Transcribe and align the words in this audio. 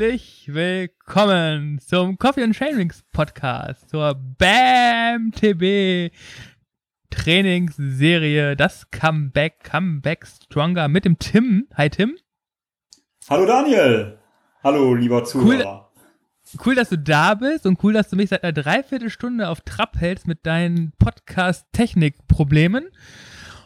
Herzlich 0.00 0.48
willkommen 0.50 1.78
zum 1.78 2.16
Coffee 2.16 2.42
and 2.42 2.56
Shamings 2.56 3.04
Podcast, 3.12 3.90
zur 3.90 4.14
BAM 4.14 5.30
TB 5.30 6.10
Trainingsserie, 7.10 8.56
das 8.56 8.90
Comeback, 8.90 9.62
Comeback 9.62 10.26
Stronger 10.26 10.88
mit 10.88 11.04
dem 11.04 11.18
Tim. 11.18 11.66
Hi 11.74 11.90
Tim. 11.90 12.16
Hallo 13.28 13.44
Daniel. 13.44 14.18
Hallo 14.64 14.94
lieber 14.94 15.22
Zuhörer. 15.24 15.90
Cool, 16.54 16.60
cool, 16.64 16.74
dass 16.76 16.88
du 16.88 16.96
da 16.96 17.34
bist 17.34 17.66
und 17.66 17.84
cool, 17.84 17.92
dass 17.92 18.08
du 18.08 18.16
mich 18.16 18.30
seit 18.30 18.42
einer 18.42 18.54
Dreiviertelstunde 18.54 19.50
auf 19.50 19.60
Trab 19.60 19.98
hältst 19.98 20.26
mit 20.26 20.46
deinen 20.46 20.92
Podcast-Technik-Problemen. 20.98 22.86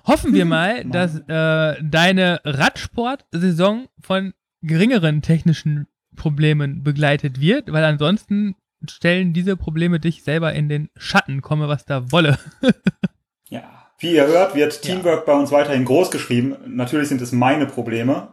Hoffen 0.05 0.35
wir 0.35 0.45
mal, 0.47 0.85
dass 0.85 1.17
äh, 1.17 1.81
deine 1.81 2.41
Radsport-Saison 2.43 3.87
von 4.01 4.35
geringeren 4.63 5.23
technischen 5.23 5.87
Problemen 6.17 6.83
begleitet 6.83 7.41
wird, 7.41 7.73
weil 7.73 7.85
ansonsten 7.85 8.57
stellen 8.91 9.33
diese 9.33 9.57
Probleme 9.57 10.01
dich 10.01 10.23
selber 10.23 10.53
in 10.53 10.69
den 10.69 10.91
Schatten, 10.97 11.43
komme 11.43 11.69
was 11.69 11.85
da 11.85 12.11
wolle. 12.13 12.39
ja, 13.49 13.63
wie 13.99 14.15
ihr 14.15 14.27
hört, 14.27 14.55
wird 14.55 14.83
Teamwork 14.83 15.27
ja. 15.27 15.33
bei 15.33 15.39
uns 15.39 15.51
weiterhin 15.51 15.85
groß 15.85 16.11
geschrieben. 16.11 16.57
Natürlich 16.67 17.09
sind 17.09 17.21
es 17.21 17.33
meine 17.33 17.67
Probleme 17.67 18.29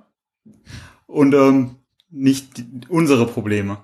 und 1.08 1.34
ähm, 1.34 1.76
nicht 2.10 2.64
unsere 2.90 3.26
Probleme. 3.26 3.78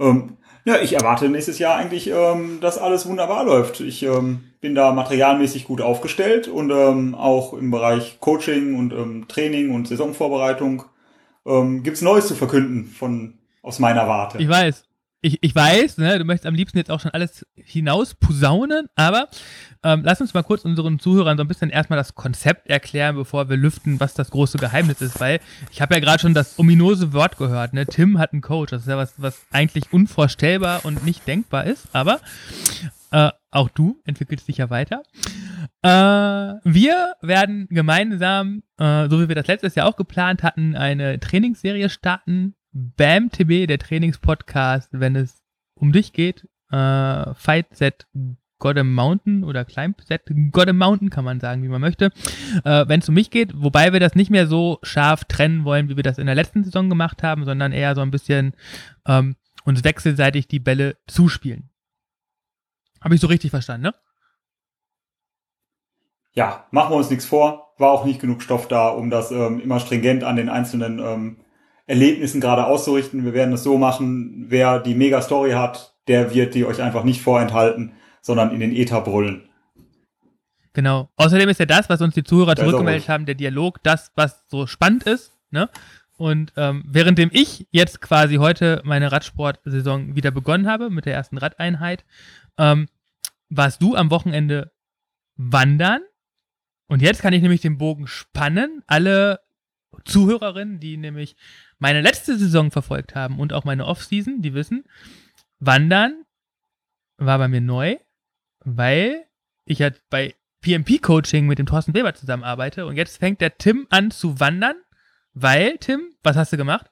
Ähm, 0.00 0.36
ja, 0.64 0.76
ich 0.82 0.94
erwarte 0.94 1.28
nächstes 1.28 1.58
Jahr 1.58 1.76
eigentlich, 1.76 2.08
ähm, 2.08 2.58
dass 2.60 2.78
alles 2.78 3.06
wunderbar 3.06 3.44
läuft. 3.44 3.80
Ich 3.80 4.02
ähm, 4.02 4.40
bin 4.60 4.74
da 4.74 4.92
materialmäßig 4.92 5.64
gut 5.64 5.80
aufgestellt 5.80 6.48
und 6.48 6.70
ähm, 6.70 7.14
auch 7.14 7.54
im 7.54 7.70
Bereich 7.70 8.18
Coaching 8.20 8.76
und 8.76 8.92
ähm, 8.92 9.26
Training 9.28 9.70
und 9.74 9.88
Saisonvorbereitung 9.88 10.84
ähm, 11.46 11.82
gibt's 11.82 12.02
Neues 12.02 12.26
zu 12.26 12.34
verkünden 12.34 12.84
von 12.84 13.37
aus 13.68 13.78
meiner 13.78 14.08
Warte. 14.08 14.38
Ich 14.38 14.48
weiß. 14.48 14.84
Ich, 15.20 15.42
ich 15.42 15.52
weiß, 15.52 15.98
ne, 15.98 16.16
du 16.16 16.24
möchtest 16.24 16.46
am 16.46 16.54
liebsten 16.54 16.78
jetzt 16.78 16.92
auch 16.92 17.00
schon 17.00 17.10
alles 17.10 17.44
hinaus 17.56 18.14
posaunen, 18.14 18.86
aber 18.94 19.26
ähm, 19.82 20.02
lass 20.04 20.20
uns 20.20 20.32
mal 20.32 20.44
kurz 20.44 20.64
unseren 20.64 21.00
Zuhörern 21.00 21.36
so 21.36 21.42
ein 21.42 21.48
bisschen 21.48 21.70
erstmal 21.70 21.96
das 21.96 22.14
Konzept 22.14 22.68
erklären, 22.68 23.16
bevor 23.16 23.48
wir 23.48 23.56
lüften, 23.56 23.98
was 23.98 24.14
das 24.14 24.30
große 24.30 24.58
Geheimnis 24.58 25.00
ist, 25.00 25.18
weil 25.18 25.40
ich 25.72 25.82
habe 25.82 25.94
ja 25.94 26.00
gerade 26.00 26.20
schon 26.20 26.34
das 26.34 26.56
ominöse 26.56 27.12
Wort 27.14 27.36
gehört, 27.36 27.74
ne? 27.74 27.84
Tim 27.84 28.18
hat 28.20 28.32
einen 28.32 28.42
Coach. 28.42 28.70
Das 28.70 28.82
ist 28.82 28.88
ja 28.88 28.96
was, 28.96 29.14
was 29.16 29.44
eigentlich 29.50 29.92
unvorstellbar 29.92 30.84
und 30.84 31.04
nicht 31.04 31.26
denkbar 31.26 31.64
ist, 31.64 31.88
aber 31.92 32.20
äh, 33.10 33.30
auch 33.50 33.70
du 33.70 34.00
entwickelst 34.04 34.46
dich 34.46 34.58
ja 34.58 34.70
weiter. 34.70 35.02
Äh, 35.82 35.88
wir 36.62 37.14
werden 37.22 37.66
gemeinsam, 37.70 38.62
äh, 38.78 39.08
so 39.08 39.20
wie 39.20 39.28
wir 39.28 39.34
das 39.34 39.48
letztes 39.48 39.74
Jahr 39.74 39.88
auch 39.88 39.96
geplant 39.96 40.44
hatten, 40.44 40.76
eine 40.76 41.18
Trainingsserie 41.18 41.88
starten. 41.88 42.54
BAM 42.72 43.30
TB, 43.30 43.66
der 43.66 43.78
Trainingspodcast, 43.78 44.90
wenn 44.92 45.16
es 45.16 45.42
um 45.74 45.92
dich 45.92 46.12
geht. 46.12 46.48
Äh, 46.70 47.34
Fight 47.34 47.74
Set 47.74 48.06
God 48.58 48.76
a 48.76 48.84
Mountain 48.84 49.44
oder 49.44 49.64
Climb 49.64 50.00
Set 50.02 50.22
God 50.50 50.68
a 50.68 50.72
Mountain, 50.72 51.10
kann 51.10 51.24
man 51.24 51.40
sagen, 51.40 51.62
wie 51.62 51.68
man 51.68 51.80
möchte. 51.80 52.10
Äh, 52.64 52.88
wenn 52.88 53.00
es 53.00 53.08
um 53.08 53.14
mich 53.14 53.30
geht, 53.30 53.52
wobei 53.54 53.92
wir 53.92 54.00
das 54.00 54.14
nicht 54.14 54.30
mehr 54.30 54.46
so 54.46 54.78
scharf 54.82 55.24
trennen 55.24 55.64
wollen, 55.64 55.88
wie 55.88 55.96
wir 55.96 56.02
das 56.02 56.18
in 56.18 56.26
der 56.26 56.34
letzten 56.34 56.64
Saison 56.64 56.88
gemacht 56.88 57.22
haben, 57.22 57.44
sondern 57.44 57.72
eher 57.72 57.94
so 57.94 58.00
ein 58.00 58.10
bisschen 58.10 58.54
ähm, 59.06 59.36
uns 59.64 59.84
wechselseitig 59.84 60.48
die 60.48 60.60
Bälle 60.60 60.96
zuspielen. 61.06 61.70
Habe 63.00 63.14
ich 63.14 63.20
so 63.20 63.28
richtig 63.28 63.50
verstanden, 63.50 63.84
ne? 63.84 63.94
Ja, 66.32 66.66
machen 66.70 66.92
wir 66.92 66.96
uns 66.96 67.10
nichts 67.10 67.26
vor. 67.26 67.74
War 67.78 67.90
auch 67.90 68.04
nicht 68.04 68.20
genug 68.20 68.42
Stoff 68.42 68.68
da, 68.68 68.88
um 68.88 69.10
das 69.10 69.30
ähm, 69.30 69.60
immer 69.60 69.80
stringent 69.80 70.24
an 70.24 70.36
den 70.36 70.48
einzelnen 70.48 70.98
ähm, 70.98 71.36
Erlebnissen 71.88 72.40
gerade 72.40 72.66
auszurichten. 72.66 73.24
Wir 73.24 73.32
werden 73.32 73.54
es 73.54 73.64
so 73.64 73.78
machen, 73.78 74.46
wer 74.48 74.78
die 74.78 74.94
Mega-Story 74.94 75.52
hat, 75.52 75.94
der 76.06 76.34
wird 76.34 76.54
die 76.54 76.64
euch 76.64 76.80
einfach 76.80 77.02
nicht 77.02 77.22
vorenthalten, 77.22 77.94
sondern 78.20 78.52
in 78.52 78.60
den 78.60 78.76
Ether 78.76 79.00
brüllen. 79.00 79.48
Genau. 80.74 81.10
Außerdem 81.16 81.48
ist 81.48 81.58
ja 81.58 81.66
das, 81.66 81.88
was 81.88 82.02
uns 82.02 82.14
die 82.14 82.22
Zuhörer 82.22 82.54
zurückgemeldet 82.54 83.08
haben, 83.08 83.26
der 83.26 83.34
Dialog, 83.34 83.82
das, 83.82 84.12
was 84.14 84.44
so 84.48 84.66
spannend 84.66 85.04
ist, 85.04 85.32
ne? 85.50 85.68
Und 86.18 86.52
ähm, 86.56 86.84
währenddem 86.86 87.30
ich 87.32 87.68
jetzt 87.70 88.00
quasi 88.00 88.36
heute 88.36 88.82
meine 88.84 89.10
Radsport-Saison 89.10 90.16
wieder 90.16 90.32
begonnen 90.32 90.66
habe 90.66 90.90
mit 90.90 91.06
der 91.06 91.14
ersten 91.14 91.38
Radeinheit, 91.38 92.04
ähm, 92.58 92.88
warst 93.48 93.80
du 93.80 93.94
am 93.94 94.10
Wochenende 94.10 94.72
wandern. 95.36 96.02
Und 96.88 97.02
jetzt 97.02 97.22
kann 97.22 97.32
ich 97.32 97.40
nämlich 97.40 97.60
den 97.60 97.78
Bogen 97.78 98.08
spannen. 98.08 98.82
Alle 98.88 99.38
Zuhörerinnen, 100.04 100.80
die 100.80 100.96
nämlich 100.96 101.36
meine 101.78 102.00
letzte 102.00 102.38
Saison 102.38 102.70
verfolgt 102.70 103.14
haben 103.14 103.38
und 103.38 103.52
auch 103.52 103.64
meine 103.64 103.86
Offseason, 103.86 104.42
die 104.42 104.54
wissen, 104.54 104.84
wandern 105.58 106.24
war 107.16 107.38
bei 107.38 107.48
mir 107.48 107.60
neu, 107.60 107.96
weil 108.60 109.24
ich 109.64 109.82
halt 109.82 110.02
bei 110.10 110.34
PMP-Coaching 110.62 111.46
mit 111.46 111.58
dem 111.58 111.66
Thorsten 111.66 111.94
Weber 111.94 112.14
zusammenarbeite 112.14 112.86
und 112.86 112.96
jetzt 112.96 113.18
fängt 113.18 113.40
der 113.40 113.58
Tim 113.58 113.86
an 113.90 114.10
zu 114.10 114.40
wandern, 114.40 114.76
weil, 115.32 115.78
Tim, 115.78 116.14
was 116.22 116.36
hast 116.36 116.52
du 116.52 116.56
gemacht? 116.56 116.90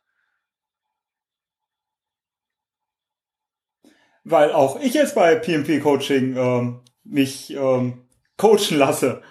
weil 4.26 4.52
auch 4.52 4.80
ich 4.80 4.92
jetzt 4.92 5.14
bei 5.14 5.36
PMP 5.36 5.80
Coaching 5.80 6.36
ähm, 6.36 6.80
mich 7.04 7.54
ähm, 7.54 8.02
coachen 8.36 8.76
lasse 8.76 9.22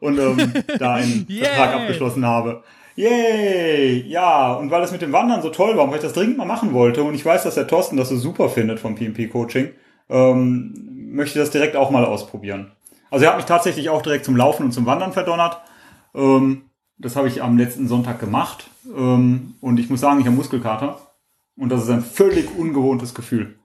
und 0.00 0.18
ähm, 0.18 0.52
da 0.78 0.94
einen 0.94 1.26
Vertrag 1.26 1.74
abgeschlossen 1.74 2.26
habe. 2.26 2.62
Yay! 2.96 4.06
Ja, 4.06 4.54
und 4.54 4.70
weil 4.70 4.80
das 4.80 4.92
mit 4.92 5.02
dem 5.02 5.12
Wandern 5.12 5.42
so 5.42 5.50
toll 5.50 5.76
war 5.76 5.88
weil 5.88 5.96
ich 5.96 6.02
das 6.02 6.12
dringend 6.12 6.38
mal 6.38 6.44
machen 6.44 6.72
wollte 6.72 7.02
und 7.02 7.14
ich 7.14 7.24
weiß, 7.24 7.42
dass 7.42 7.56
der 7.56 7.66
Thorsten 7.66 7.96
das 7.96 8.08
so 8.08 8.16
super 8.16 8.48
findet 8.48 8.78
vom 8.78 8.94
PMP 8.94 9.30
Coaching, 9.30 9.70
ähm, 10.08 11.10
möchte 11.10 11.38
ich 11.38 11.44
das 11.44 11.50
direkt 11.50 11.76
auch 11.76 11.90
mal 11.90 12.04
ausprobieren. 12.04 12.72
Also 13.10 13.24
er 13.24 13.30
hat 13.30 13.38
mich 13.38 13.46
tatsächlich 13.46 13.90
auch 13.90 14.02
direkt 14.02 14.24
zum 14.24 14.36
Laufen 14.36 14.64
und 14.64 14.72
zum 14.72 14.86
Wandern 14.86 15.12
verdonnert. 15.12 15.60
Ähm, 16.14 16.70
das 16.98 17.16
habe 17.16 17.28
ich 17.28 17.42
am 17.42 17.58
letzten 17.58 17.88
Sonntag 17.88 18.20
gemacht 18.20 18.70
ähm, 18.86 19.54
und 19.60 19.80
ich 19.80 19.90
muss 19.90 20.00
sagen, 20.00 20.20
ich 20.20 20.26
habe 20.26 20.36
Muskelkater 20.36 20.98
und 21.56 21.70
das 21.70 21.82
ist 21.82 21.90
ein 21.90 22.02
völlig 22.02 22.56
ungewohntes 22.56 23.14
Gefühl 23.14 23.56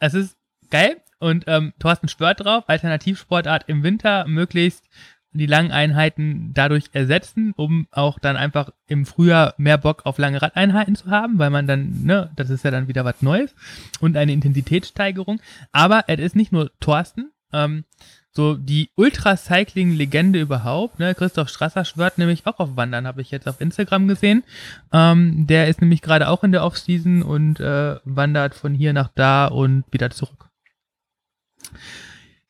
es 0.00 0.14
ist 0.14 0.36
geil 0.70 1.00
und 1.18 1.44
ähm, 1.46 1.72
Thorsten 1.78 2.08
schwört 2.08 2.44
drauf, 2.44 2.64
Alternativsportart 2.68 3.68
im 3.68 3.82
Winter 3.82 4.26
möglichst 4.26 4.84
die 5.32 5.46
langen 5.46 5.70
Einheiten 5.70 6.52
dadurch 6.54 6.86
ersetzen, 6.92 7.52
um 7.56 7.86
auch 7.90 8.18
dann 8.18 8.36
einfach 8.36 8.70
im 8.86 9.06
Frühjahr 9.06 9.54
mehr 9.58 9.78
Bock 9.78 10.06
auf 10.06 10.18
lange 10.18 10.40
Radeinheiten 10.40 10.96
zu 10.96 11.10
haben, 11.10 11.38
weil 11.38 11.50
man 11.50 11.66
dann, 11.66 12.04
ne, 12.04 12.30
das 12.36 12.50
ist 12.50 12.64
ja 12.64 12.70
dann 12.70 12.88
wieder 12.88 13.04
was 13.04 13.20
Neues 13.22 13.54
und 14.00 14.16
eine 14.16 14.32
Intensitätssteigerung. 14.32 15.40
Aber 15.72 16.04
es 16.06 16.18
ist 16.18 16.36
nicht 16.36 16.52
nur 16.52 16.70
Thorsten, 16.80 17.30
ähm, 17.52 17.84
so 18.30 18.54
die 18.54 18.90
Ultracycling-Legende 18.94 20.40
überhaupt, 20.40 20.98
ne? 21.00 21.14
Christoph 21.14 21.48
Strasser 21.48 21.84
schwört 21.84 22.18
nämlich 22.18 22.46
auch 22.46 22.58
auf 22.60 22.76
Wandern, 22.76 23.06
habe 23.06 23.20
ich 23.20 23.30
jetzt 23.30 23.48
auf 23.48 23.60
Instagram 23.60 24.06
gesehen. 24.06 24.44
Ähm, 24.92 25.46
der 25.46 25.68
ist 25.68 25.80
nämlich 25.80 26.02
gerade 26.02 26.28
auch 26.28 26.44
in 26.44 26.52
der 26.52 26.62
Offseason 26.62 27.22
und 27.22 27.58
äh, 27.58 27.96
wandert 28.04 28.54
von 28.54 28.74
hier 28.74 28.92
nach 28.92 29.10
da 29.14 29.46
und 29.46 29.84
wieder 29.90 30.10
zurück. 30.10 30.50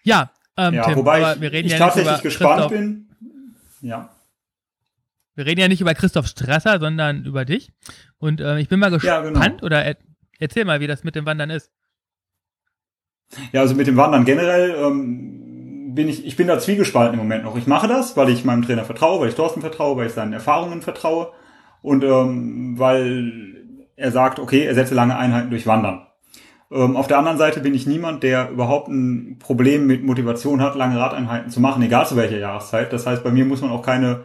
Ja, 0.03 0.31
ähm, 0.59 0.75
ja 0.75 0.85
Tim, 0.85 0.97
wobei 0.97 1.33
ich, 1.33 1.41
wir 1.41 1.53
reden 1.53 1.67
ich 1.67 1.73
ja 1.73 1.79
tatsächlich 1.79 2.21
gespannt 2.21 2.69
bin. 2.69 3.09
Ja. 3.81 4.11
Wir 5.35 5.47
reden 5.47 5.61
ja 5.61 5.69
nicht 5.69 5.81
über 5.81 5.95
Christoph 5.95 6.27
Strasser, 6.27 6.81
sondern 6.81 7.25
über 7.25 7.45
dich. 7.45 7.73
Und 8.19 8.41
äh, 8.41 8.59
ich 8.59 8.69
bin 8.69 8.81
mal 8.81 8.91
gespannt, 8.91 9.37
ja, 9.37 9.47
genau. 9.47 9.65
oder 9.65 9.85
er, 9.85 9.97
erzähl 10.41 10.65
mal, 10.65 10.81
wie 10.81 10.89
das 10.89 11.05
mit 11.05 11.15
dem 11.15 11.27
Wandern 11.27 11.51
ist. 11.51 11.71
Ja, 13.53 13.61
also 13.61 13.77
mit 13.77 13.87
dem 13.87 13.97
Wandern 13.97 14.25
generell 14.25 14.75
ähm, 14.77 15.95
bin 15.95 16.09
ich, 16.09 16.27
ich 16.27 16.37
bin 16.37 16.49
da 16.49 16.59
zwiegespalten 16.59 17.15
im 17.15 17.21
Moment 17.21 17.45
noch. 17.45 17.57
Ich 17.57 17.69
mache 17.69 17.87
das, 17.87 18.17
weil 18.17 18.31
ich 18.31 18.45
meinem 18.45 18.63
Trainer 18.63 18.85
vertraue, 18.85 19.21
weil 19.21 19.29
ich 19.29 19.37
Thorsten 19.37 19.61
vertraue, 19.61 19.97
weil 19.97 20.09
ich 20.09 20.13
seinen 20.13 20.33
Erfahrungen 20.33 20.83
vertraue 20.83 21.33
und 21.83 22.03
ähm, 22.03 22.79
weil 22.79 23.65
er 23.95 24.11
sagt, 24.11 24.41
okay, 24.41 24.65
er 24.65 24.75
setze 24.75 24.95
lange 24.95 25.17
Einheiten 25.17 25.51
durch 25.51 25.67
Wandern. 25.69 26.08
Ähm, 26.71 26.97
auf 26.97 27.07
der 27.07 27.19
anderen 27.19 27.39
Seite 27.39 27.61
bin 27.61 27.75
ich 27.75 27.87
niemand, 27.87 28.23
der 28.23 28.51
überhaupt 28.51 28.89
ein 28.89 29.39
Problem 29.39 29.87
mit 29.87 30.05
Motivation 30.05 30.61
hat, 30.61 30.75
lange 30.77 30.99
Radeinheiten 30.99 31.51
zu 31.51 31.61
machen, 31.61 31.83
egal 31.83 32.07
zu 32.07 32.17
welcher 32.17 32.39
Jahreszeit. 32.39 32.93
Das 32.93 33.07
heißt, 33.07 33.25
bei 33.25 33.31
mir 33.31 33.45
muss 33.45 33.63
man 33.63 33.71
auch 33.71 33.83
keine 33.83 34.25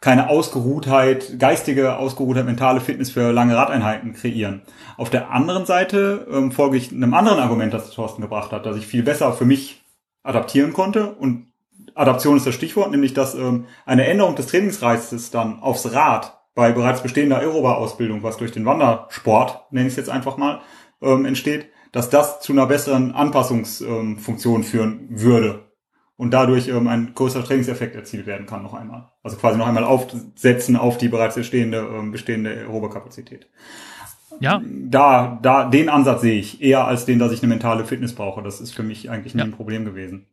keine 0.00 0.30
Ausgeruhtheit, 0.30 1.38
geistige 1.38 1.96
Ausgeruhtheit, 1.98 2.46
mentale 2.46 2.80
Fitness 2.80 3.10
für 3.10 3.32
lange 3.32 3.54
Radeinheiten 3.54 4.14
kreieren. 4.14 4.62
Auf 4.96 5.10
der 5.10 5.30
anderen 5.30 5.66
Seite 5.66 6.26
ähm, 6.30 6.52
folge 6.52 6.78
ich 6.78 6.90
einem 6.90 7.12
anderen 7.12 7.38
Argument, 7.38 7.74
das 7.74 7.90
Thorsten 7.90 8.22
gebracht 8.22 8.50
hat, 8.50 8.64
dass 8.64 8.76
ich 8.76 8.86
viel 8.86 9.02
besser 9.02 9.32
für 9.34 9.44
mich 9.44 9.82
adaptieren 10.22 10.72
konnte. 10.72 11.12
Und 11.12 11.52
Adaption 11.94 12.38
ist 12.38 12.46
das 12.46 12.54
Stichwort, 12.54 12.90
nämlich 12.90 13.12
dass 13.12 13.34
ähm, 13.34 13.66
eine 13.84 14.06
Änderung 14.06 14.36
des 14.36 14.46
Trainingsreizes 14.46 15.30
dann 15.30 15.60
aufs 15.60 15.92
Rad 15.92 16.38
bei 16.54 16.72
bereits 16.72 17.02
bestehender 17.02 17.38
Aeroba-Ausbildung, 17.38 18.22
was 18.22 18.38
durch 18.38 18.52
den 18.52 18.64
Wandersport, 18.64 19.70
nenne 19.70 19.86
ich 19.86 19.92
es 19.92 19.98
jetzt 19.98 20.10
einfach 20.10 20.38
mal, 20.38 20.60
ähm, 21.02 21.24
entsteht, 21.24 21.66
dass 21.92 22.10
das 22.10 22.40
zu 22.40 22.52
einer 22.52 22.66
besseren 22.66 23.12
Anpassungsfunktion 23.12 24.60
ähm, 24.60 24.64
führen 24.64 25.06
würde. 25.10 25.66
und 26.16 26.30
dadurch 26.32 26.68
ähm, 26.68 26.86
ein 26.86 27.12
größerer 27.14 27.44
Trainingseffekt 27.44 27.96
erzielt 27.96 28.26
werden 28.26 28.46
kann 28.46 28.62
noch 28.62 28.74
einmal. 28.74 29.08
Also 29.22 29.36
quasi 29.38 29.56
noch 29.58 29.66
einmal 29.66 29.84
aufsetzen 29.84 30.76
auf 30.76 30.98
die 30.98 31.08
bereits 31.08 31.34
bestehende, 31.34 31.78
ähm, 31.78 32.10
bestehende 32.12 32.50
aerobe 32.50 32.90
Kapazität. 32.90 33.48
Ja. 34.38 34.62
Da, 34.64 35.38
da, 35.42 35.68
den 35.68 35.88
Ansatz 35.88 36.20
sehe 36.22 36.38
ich 36.38 36.62
eher 36.62 36.86
als 36.86 37.04
den, 37.06 37.18
dass 37.18 37.32
ich 37.32 37.42
eine 37.42 37.48
mentale 37.50 37.84
Fitness 37.84 38.14
brauche. 38.14 38.42
Das 38.42 38.60
ist 38.60 38.72
für 38.72 38.82
mich 38.82 39.10
eigentlich 39.10 39.34
nie 39.34 39.40
Ja. 39.40 39.46
ein 39.46 39.52
Problem 39.52 39.84
gewesen. 39.84 40.26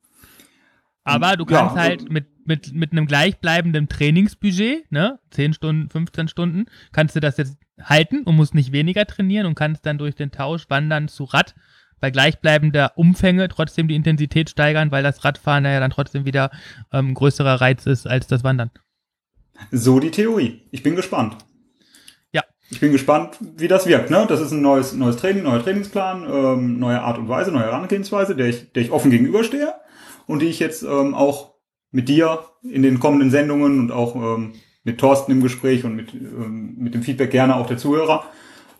Aber 1.03 1.37
du 1.37 1.45
Ja, 1.49 1.59
kannst 1.59 1.75
halt 1.77 2.09
mit, 2.11 2.25
mit, 2.45 2.73
mit 2.73 2.91
einem 2.91 3.05
gleichbleibenden 3.07 3.87
Trainingsbudget, 3.87 4.91
ne, 4.91 5.19
10 5.31 5.53
Stunden, 5.53 5.89
15 5.89 6.27
Stunden, 6.27 6.65
kannst 6.91 7.15
du 7.15 7.21
das 7.21 7.37
jetzt 7.37 7.57
halten 7.81 8.23
und 8.23 8.35
musst 8.35 8.55
nicht 8.55 8.71
weniger 8.71 9.05
trainieren 9.05 9.45
und 9.45 9.55
kannst 9.55 9.85
dann 9.85 9.97
durch 9.97 10.15
den 10.15 10.31
Tausch 10.31 10.69
wandern 10.69 11.07
zu 11.07 11.25
Rad 11.25 11.55
bei 11.99 12.11
gleichbleibender 12.11 12.93
Umfänge 12.95 13.47
trotzdem 13.47 13.87
die 13.87 13.95
Intensität 13.95 14.49
steigern, 14.49 14.91
weil 14.91 15.03
das 15.03 15.23
Radfahren 15.23 15.65
ja 15.65 15.79
dann 15.79 15.91
trotzdem 15.91 16.25
wieder 16.25 16.51
ähm, 16.93 17.09
ein 17.09 17.13
größerer 17.13 17.59
Reiz 17.59 17.85
ist 17.85 18.07
als 18.07 18.27
das 18.27 18.43
Wandern. 18.43 18.71
So 19.71 19.99
die 19.99 20.11
Theorie. 20.11 20.61
Ich 20.71 20.83
bin 20.83 20.95
gespannt. 20.95 21.37
Ja. 22.31 22.43
Ich 22.69 22.79
bin 22.79 22.91
gespannt, 22.91 23.37
wie 23.39 23.67
das 23.67 23.87
wirkt. 23.87 24.11
Ne? 24.11 24.25
Das 24.29 24.39
ist 24.39 24.51
ein 24.51 24.61
neues, 24.61 24.93
neues 24.93 25.17
Training, 25.17 25.43
neuer 25.43 25.63
Trainingsplan, 25.63 26.27
ähm, 26.29 26.79
neue 26.79 27.01
Art 27.01 27.17
und 27.17 27.29
Weise, 27.29 27.51
neue 27.51 27.63
Herangehensweise, 27.63 28.35
der 28.35 28.47
ich, 28.47 28.71
der 28.73 28.83
ich 28.83 28.91
offen 28.91 29.09
gegenüberstehe 29.09 29.73
und 30.27 30.41
die 30.41 30.47
ich 30.47 30.59
jetzt 30.59 30.83
ähm, 30.83 31.15
auch 31.15 31.55
mit 31.89 32.09
dir 32.09 32.45
in 32.61 32.83
den 32.83 32.99
kommenden 32.99 33.31
Sendungen 33.31 33.79
und 33.79 33.91
auch 33.91 34.15
ähm, 34.15 34.53
mit 34.87 34.99
Thorsten 34.99 35.33
im 35.33 35.41
Gespräch 35.43 35.83
und 35.83 35.95
mit, 35.95 36.13
ähm, 36.13 36.75
mit 36.77 36.95
dem 36.95 37.03
Feedback 37.03 37.29
gerne 37.29 37.57
auch 37.57 37.67
der 37.67 37.77
Zuhörer 37.77 38.23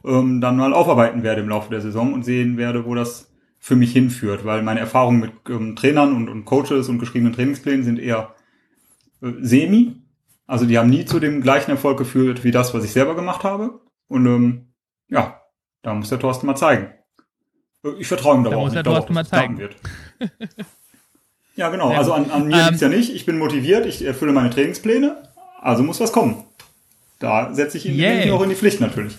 ähm, 0.05 0.39
dann 0.39 0.55
mal 0.55 0.73
aufarbeiten 0.73 1.21
werde 1.21 1.41
im 1.41 1.49
Laufe 1.49 1.69
der 1.69 1.81
Saison 1.81 2.13
und 2.13 2.23
sehen 2.23 2.57
werde, 2.57 2.85
wo 2.85 2.95
das 2.95 3.29
für 3.59 3.75
mich 3.75 3.91
hinführt, 3.91 4.45
weil 4.45 4.63
meine 4.63 4.79
Erfahrungen 4.79 5.19
mit 5.19 5.31
ähm, 5.49 5.75
Trainern 5.75 6.15
und, 6.15 6.29
und 6.29 6.45
Coaches 6.45 6.87
und 6.87 6.99
geschriebenen 6.99 7.33
Trainingsplänen 7.33 7.83
sind 7.83 7.99
eher 7.99 8.33
äh, 9.21 9.31
semi. 9.41 9.97
Also 10.45 10.65
die 10.65 10.77
haben 10.77 10.89
nie 10.89 11.03
zu 11.03 11.19
dem 11.19 11.41
gleichen 11.41 11.71
Erfolg 11.71 11.97
geführt 11.97 12.45
wie 12.45 12.51
das, 12.51 12.73
was 12.73 12.85
ich 12.85 12.91
selber 12.93 13.13
gemacht 13.15 13.43
habe. 13.43 13.81
Und 14.07 14.25
ähm, 14.27 14.67
ja, 15.09 15.41
da 15.81 15.93
muss 15.93 16.07
der 16.07 16.19
Thorsten 16.19 16.45
mal 16.47 16.55
zeigen. 16.55 16.87
Äh, 17.83 17.89
Ich 17.99 18.07
vertraue 18.07 18.37
ihm 18.37 18.43
Da 18.45 18.51
auch, 18.51 18.71
Thorsten 18.71 18.83
dass 18.85 19.09
mal 19.09 19.21
es 19.23 19.29
klappen 19.29 19.57
zeigen. 19.57 19.57
wird. 19.57 19.75
ja, 21.57 21.69
genau. 21.69 21.89
Also 21.89 22.13
an, 22.13 22.31
an 22.31 22.47
mir 22.47 22.55
Ähm, 22.55 22.65
liegt's 22.67 22.81
ja 22.81 22.87
nicht. 22.87 23.13
Ich 23.13 23.25
bin 23.25 23.37
motiviert, 23.37 23.85
ich 23.85 24.05
erfülle 24.05 24.31
meine 24.31 24.51
Trainingspläne. 24.51 25.26
Also 25.59 25.83
muss 25.83 25.99
was 25.99 26.11
kommen. 26.11 26.43
Da 27.19 27.53
setze 27.53 27.77
ich 27.77 27.85
ihn 27.85 27.99
ich 27.99 28.31
auch 28.31 28.43
in 28.43 28.49
die 28.49 28.55
Pflicht 28.55 28.79
natürlich. 28.79 29.17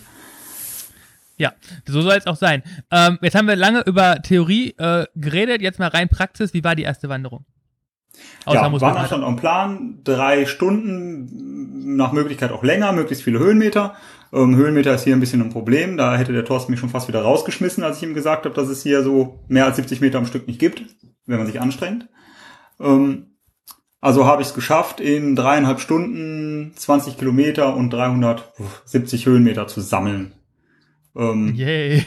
Ja, 1.37 1.53
so 1.85 2.01
soll 2.01 2.15
es 2.17 2.27
auch 2.27 2.35
sein. 2.35 2.63
Ähm, 2.91 3.17
jetzt 3.21 3.35
haben 3.35 3.47
wir 3.47 3.55
lange 3.55 3.81
über 3.85 4.21
Theorie 4.21 4.75
äh, 4.77 5.05
geredet, 5.15 5.61
jetzt 5.61 5.79
mal 5.79 5.87
rein 5.87 6.09
Praxis. 6.09 6.53
Wie 6.53 6.63
war 6.63 6.75
die 6.75 6.83
erste 6.83 7.07
Wanderung? 7.07 7.45
ja, 8.45 8.55
Wandern 8.55 8.71
Muskelkater. 8.71 9.07
stand 9.07 9.23
am 9.23 9.35
Plan. 9.37 9.99
Drei 10.03 10.45
Stunden, 10.45 11.95
nach 11.95 12.11
Möglichkeit 12.11 12.51
auch 12.51 12.63
länger, 12.63 12.91
möglichst 12.91 13.23
viele 13.23 13.39
Höhenmeter. 13.39 13.95
Ähm, 14.33 14.55
Höhenmeter 14.55 14.93
ist 14.93 15.05
hier 15.05 15.15
ein 15.15 15.19
bisschen 15.19 15.41
ein 15.41 15.49
Problem. 15.49 15.97
Da 15.97 16.17
hätte 16.17 16.33
der 16.33 16.45
Thorsten 16.45 16.71
mich 16.71 16.79
schon 16.79 16.89
fast 16.89 17.07
wieder 17.07 17.21
rausgeschmissen, 17.21 17.83
als 17.83 17.97
ich 17.97 18.03
ihm 18.03 18.13
gesagt 18.13 18.45
habe, 18.45 18.55
dass 18.55 18.67
es 18.67 18.83
hier 18.83 19.03
so 19.03 19.39
mehr 19.47 19.65
als 19.65 19.77
70 19.77 20.01
Meter 20.01 20.17
am 20.17 20.25
Stück 20.25 20.47
nicht 20.47 20.59
gibt, 20.59 20.83
wenn 21.25 21.37
man 21.37 21.47
sich 21.47 21.61
anstrengt. 21.61 22.07
Ähm, 22.79 23.27
also 24.01 24.25
habe 24.25 24.41
ich 24.41 24.49
es 24.49 24.53
geschafft, 24.53 24.99
in 24.99 25.35
dreieinhalb 25.35 25.79
Stunden 25.79 26.71
20 26.75 27.17
Kilometer 27.17 27.75
und 27.75 27.91
370 27.91 29.25
Höhenmeter 29.25 29.67
zu 29.67 29.81
sammeln. 29.81 30.33
Ähm, 31.15 31.53
Yay. 31.55 32.05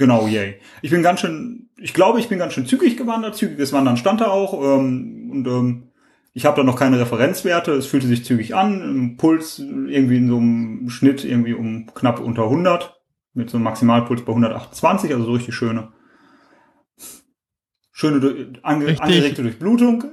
Genau, 0.00 0.26
yay. 0.26 0.54
Ich 0.80 0.90
bin 0.90 1.02
ganz 1.02 1.20
schön, 1.20 1.68
ich 1.76 1.92
glaube, 1.92 2.20
ich 2.20 2.28
bin 2.28 2.38
ganz 2.38 2.54
schön 2.54 2.64
zügig 2.64 2.96
gewandert. 2.96 3.36
Zügiges 3.36 3.74
Wandern 3.74 3.98
stand 3.98 4.22
da 4.22 4.28
auch. 4.28 4.54
Ähm, 4.54 5.30
und 5.30 5.46
ähm, 5.46 5.82
ich 6.32 6.46
habe 6.46 6.56
da 6.56 6.62
noch 6.62 6.76
keine 6.76 6.98
Referenzwerte. 6.98 7.72
Es 7.72 7.86
fühlte 7.86 8.06
sich 8.06 8.24
zügig 8.24 8.54
an. 8.54 8.80
Im 8.80 9.16
Puls 9.18 9.58
irgendwie 9.58 10.16
in 10.16 10.28
so 10.28 10.38
einem 10.38 10.88
Schnitt 10.88 11.22
irgendwie 11.24 11.52
um 11.52 11.92
knapp 11.94 12.18
unter 12.18 12.44
100. 12.44 12.98
Mit 13.34 13.50
so 13.50 13.58
einem 13.58 13.64
Maximalpuls 13.64 14.22
bei 14.22 14.32
128, 14.32 15.12
also 15.12 15.24
so 15.24 15.32
richtig 15.32 15.54
schöne. 15.54 15.92
Schöne 17.92 18.54
ange, 18.62 18.86
Richtig. 18.86 19.02
angeregte 19.02 19.42
Durchblutung. 19.42 20.04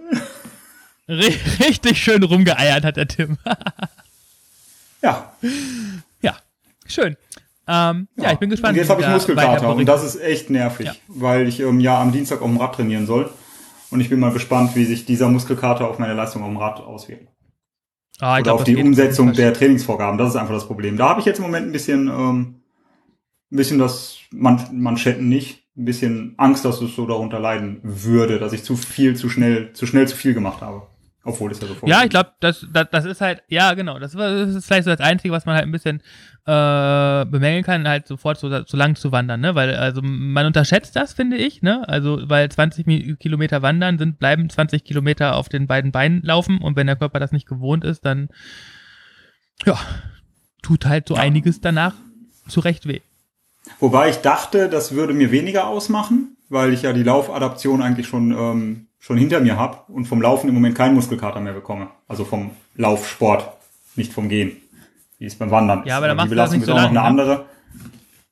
Ri- 1.09 1.65
Richtig 1.65 1.98
schön 2.01 2.24
rumgeeiert 2.24 2.83
hat 2.83 2.98
der 2.98 3.07
Tim. 3.07 3.38
Ja, 5.01 5.31
ja, 6.21 6.36
schön. 6.88 7.15
Ähm, 7.68 8.07
ja. 8.15 8.31
ich 8.31 8.39
bin 8.39 8.50
gespannt. 8.50 8.71
Und 8.74 8.77
jetzt 8.80 8.89
habe 8.89 9.01
ich 9.01 9.07
Muskelkater 9.07 9.75
und 9.75 9.86
das 9.86 10.04
ist 10.04 10.19
echt 10.19 10.50
nervig, 10.50 10.88
Ja. 10.88 10.95
weil 11.07 11.48
ich 11.48 11.59
ähm, 11.59 11.80
ja 11.80 12.01
am 12.01 12.12
Dienstag 12.12 12.42
auf 12.42 12.48
dem 12.48 12.57
Rad 12.57 12.75
trainieren 12.75 13.06
soll. 13.06 13.30
Und 13.92 14.01
ich 14.01 14.09
bin 14.09 14.19
mal 14.19 14.31
gespannt, 14.33 14.75
wie 14.75 14.86
sich 14.86 15.06
dieser 15.06 15.30
Muskelkater 15.30 15.88
auf 15.88 16.00
meine 16.00 16.13
Leistung 16.15 16.42
auf 16.42 16.50
dem 16.50 16.57
Rad 16.57 16.80
auswirkt. 16.80 17.27
Ah, 18.19 18.33
Oder 18.33 18.44
glaub, 18.44 18.56
auf 18.60 18.63
die 18.63 18.75
Umsetzung 18.75 19.31
der 19.33 19.53
Trainingsvorgaben. 19.53 20.18
Das 20.18 20.30
ist 20.30 20.36
einfach 20.36 20.56
das 20.56 20.65
Problem. 20.65 20.98
Da 20.98 21.10
habe 21.10 21.19
ich 21.19 21.25
jetzt 21.27 21.38
im 21.38 21.44
Moment 21.44 21.68
ein 21.68 21.71
bisschen, 21.71 22.07
ähm, 22.07 22.62
ein 23.51 23.56
bisschen 23.57 23.77
das 23.77 24.18
Man 24.31 24.60
Manschetten 24.81 25.30
nicht, 25.30 25.63
ein 25.77 25.86
bisschen 25.86 26.33
Angst, 26.38 26.65
dass 26.65 26.81
es 26.81 26.95
so 26.95 27.06
darunter 27.06 27.39
leiden 27.39 27.80
würde, 27.83 28.39
dass 28.39 28.51
ich 28.53 28.63
zu 28.63 28.75
viel, 28.75 29.15
zu 29.15 29.30
schnell, 29.30 29.74
zu 29.74 29.86
schnell 29.86 30.07
zu 30.07 30.18
viel 30.18 30.33
gemacht 30.33 30.62
habe. 30.62 30.88
Obwohl 31.27 31.51
es 31.51 31.59
ja 31.59 31.68
so 31.68 31.75
Ja, 31.85 32.03
ich 32.03 32.09
glaube, 32.09 32.31
das, 32.39 32.65
das, 32.71 32.88
das 32.89 33.03
ist 33.06 33.19
halt, 33.21 33.44
ja, 33.50 33.74
genau, 33.74 34.00
das, 34.00 34.15
war- 34.15 34.29
das 34.45 34.56
ist 34.56 34.65
vielleicht 34.65 34.85
so 34.85 34.91
das 34.91 35.01
Einzige, 35.01 35.33
was 35.33 35.45
man 35.45 35.56
halt 35.56 35.65
ein 35.65 35.71
bisschen 35.74 35.97
äh, 36.45 37.25
bemängeln 37.25 37.63
kann, 37.65 37.85
halt 37.88 38.07
sofort 38.07 38.39
so, 38.39 38.50
so 38.65 38.77
lang 38.77 38.95
zu 38.95 39.12
wandern, 39.12 39.41
ne? 39.41 39.53
Weil, 39.53 39.75
also 39.75 40.01
man 40.01 40.45
unterschätzt 40.45 40.95
das, 40.95 41.12
finde 41.13 41.35
ich, 41.35 41.62
ne? 41.62 41.88
Also, 41.89 42.21
weil 42.29 42.50
20 42.50 42.88
Mi- 42.88 43.15
Kilometer 43.18 43.62
wandern 43.62 43.97
sind, 43.97 44.18
bleiben 44.19 44.50
20 44.50 44.85
Kilometer 44.85 45.35
auf 45.35 45.50
den 45.50 45.68
beiden 45.68 45.91
Beinen 45.91 46.21
laufen 46.24 46.59
und 46.59 46.77
wenn 46.77 46.88
der 46.88 46.95
Körper 46.95 47.19
das 47.19 47.33
nicht 47.33 47.47
gewohnt 47.47 47.83
ist, 47.83 48.06
dann 48.06 48.29
ja, 49.65 49.77
tut 50.62 50.85
halt 50.85 51.07
so 51.09 51.15
Ja. 51.15 51.21
einiges 51.21 51.59
danach 51.62 51.94
zurecht 52.47 52.88
weh. 52.88 53.01
Wobei 53.79 54.09
ich 54.09 54.18
dachte, 54.18 54.69
das 54.69 54.94
würde 54.94 55.13
mir 55.13 55.31
weniger 55.31 55.68
ausmachen, 55.68 56.38
weil 56.47 56.71
ich 56.71 56.83
ja 56.83 56.94
die 56.94 57.03
Laufadaption 57.03 57.81
eigentlich 57.81 58.07
schon, 58.07 58.31
ähm, 58.31 58.87
schon 59.00 59.18
hinter 59.18 59.40
mir 59.40 59.58
habe 59.58 59.80
und 59.92 60.06
vom 60.06 60.22
Laufen 60.22 60.48
im 60.48 60.54
Moment 60.54 60.76
keinen 60.76 60.96
Muskelkater 60.96 61.40
mehr 61.40 61.54
bekomme. 61.54 61.90
Also 62.08 62.26
vom 62.26 62.52
Laufsport, 62.76 63.50
nicht 63.96 64.14
vom 64.14 64.30
Gehen. 64.30 64.58
Wie 65.20 65.26
es 65.26 65.36
beim 65.36 65.50
Wandern 65.50 65.80
ist. 65.80 65.88
Ja, 65.88 65.98
aber 65.98 66.08
da 66.08 66.14
die 66.14 66.18
machst 66.18 66.32
du 66.32 66.36
das 66.36 66.51
Belastung 66.51 66.60
nicht 66.60 66.68
so 66.68 66.74
auch 66.74 66.75
noch 66.75 66.94
lang, 66.94 67.06
eine 67.06 67.16
ne? 67.16 67.22
andere. 67.24 67.46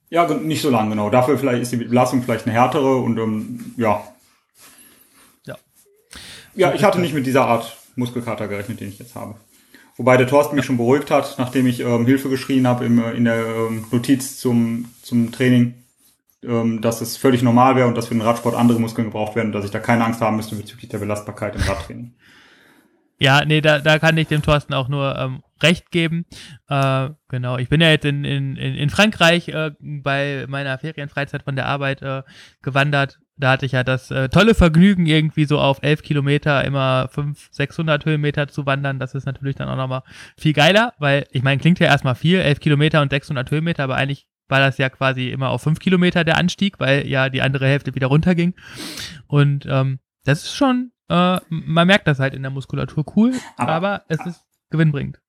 Ja, 0.10 0.28
nicht 0.34 0.62
so 0.62 0.70
lang, 0.70 0.90
genau. 0.90 1.10
Dafür 1.10 1.38
vielleicht 1.38 1.64
ist 1.64 1.72
die 1.72 1.78
Belastung 1.78 2.22
vielleicht 2.22 2.46
eine 2.46 2.54
härtere 2.54 2.98
und 2.98 3.18
ähm, 3.18 3.74
ja. 3.76 4.04
Ja. 5.46 5.56
Ja, 6.54 6.74
ich 6.74 6.84
hatte 6.84 7.00
nicht 7.00 7.16
mit 7.16 7.26
dieser 7.26 7.48
Art 7.48 7.76
Muskelkater 7.96 8.48
gerechnet, 8.48 8.82
den 8.82 8.90
ich 8.90 9.00
jetzt 9.00 9.16
habe. 9.16 9.36
Wobei 9.98 10.18
der 10.18 10.28
Thorsten 10.28 10.56
mich 10.56 10.66
schon 10.66 10.78
beruhigt 10.78 11.10
hat, 11.10 11.36
nachdem 11.38 11.68
ich 11.68 11.80
ähm, 11.80 12.06
Hilfe 12.06 12.30
geschrien 12.30 12.68
habe 12.68 12.86
im, 12.86 13.04
äh, 13.04 13.12
in 13.12 13.26
der 13.26 13.46
ähm, 13.46 13.86
Notiz 13.92 14.38
zum, 14.38 14.90
zum 15.02 15.32
Training, 15.32 15.74
dass 16.82 17.02
es 17.02 17.18
völlig 17.18 17.42
normal 17.44 17.76
wäre 17.76 17.88
und 17.88 17.96
dass 17.96 18.08
für 18.08 18.14
den 18.14 18.22
Radsport 18.22 18.56
andere 18.56 18.80
Muskeln 18.80 19.08
gebraucht 19.08 19.36
werden 19.36 19.48
und 19.48 19.54
dass 19.54 19.66
ich 19.66 19.72
da 19.72 19.80
keine 19.80 20.06
Angst 20.06 20.22
haben 20.22 20.38
müsste 20.38 20.56
bezüglich 20.56 20.90
der 20.90 21.00
Belastbarkeit 21.00 21.56
im 21.56 21.62
Radtraining. 21.62 22.14
Ja, 23.18 23.46
nee, 23.46 23.62
da, 23.62 23.80
da 23.80 23.98
kann 23.98 24.18
ich 24.18 24.28
dem 24.28 24.42
Thorsten 24.42 24.74
auch 24.74 24.90
nur 24.90 25.18
ähm, 25.18 25.42
recht 25.64 25.90
geben. 25.90 26.26
Äh, 26.68 27.10
genau, 27.30 27.58
ich 27.58 27.70
bin 27.70 27.80
ja 27.80 27.90
jetzt 27.90 28.04
in, 28.04 28.26
in, 28.26 28.58
in 28.58 28.90
Frankreich 28.90 29.48
äh, 29.48 29.72
bei 29.80 30.46
meiner 30.50 30.78
Ferienfreizeit 30.78 31.44
von 31.44 31.56
der 31.56 31.68
Arbeit 31.68 32.02
äh, 32.02 32.24
gewandert. 32.62 33.20
Da 33.38 33.52
hatte 33.52 33.66
ich 33.66 33.72
ja 33.72 33.84
das 33.84 34.12
äh, 34.12 34.28
tolle 34.30 34.54
Vergnügen, 34.54 35.06
irgendwie 35.06 35.46
so 35.46 35.60
auf 35.60 35.80
elf 35.82 36.04
Kilometer 36.04 36.64
immer 36.66 37.08
500, 37.10 37.54
600 37.54 38.06
Höhenmeter 38.06 38.48
zu 38.50 38.66
wandern. 38.66 39.00
Das 39.00 39.16
ist 39.16 39.26
natürlich 39.26 39.56
dann 39.56 39.70
auch 39.70 39.78
nochmal 39.78 40.04
viel 40.38 40.54
geiler, 40.54 40.94
weil 41.00 41.26
ich 41.32 41.44
meine, 41.44 41.60
klingt 41.62 41.80
ja 41.80 41.88
erstmal 41.88 42.16
viel, 42.16 42.40
elf 42.40 42.60
Kilometer 42.60 43.02
und 43.02 43.12
600 43.12 43.50
Höhenmeter, 43.50 43.84
aber 43.84 43.96
eigentlich 43.96 44.28
war 44.48 44.60
das 44.60 44.78
ja 44.78 44.90
quasi 44.90 45.30
immer 45.30 45.50
auf 45.50 45.62
fünf 45.64 45.80
Kilometer 45.80 46.24
der 46.24 46.38
Anstieg, 46.38 46.80
weil 46.80 47.08
ja 47.08 47.30
die 47.30 47.42
andere 47.42 47.68
Hälfte 47.68 47.96
wieder 47.96 48.08
runterging. 48.08 48.54
Und 49.28 49.66
ähm, 49.70 50.00
das 50.24 50.44
ist 50.44 50.56
schon, 50.56 50.92
äh, 51.10 51.38
man 51.50 51.88
merkt 51.88 52.08
das 52.08 52.20
halt 52.20 52.34
in 52.34 52.42
der 52.42 52.52
Muskulatur 52.52 53.06
cool, 53.16 53.34
aber, 53.58 53.72
Aber- 53.74 54.02
es 54.08 54.26
ist 54.26 54.42
gewinnbringend. 54.70 55.20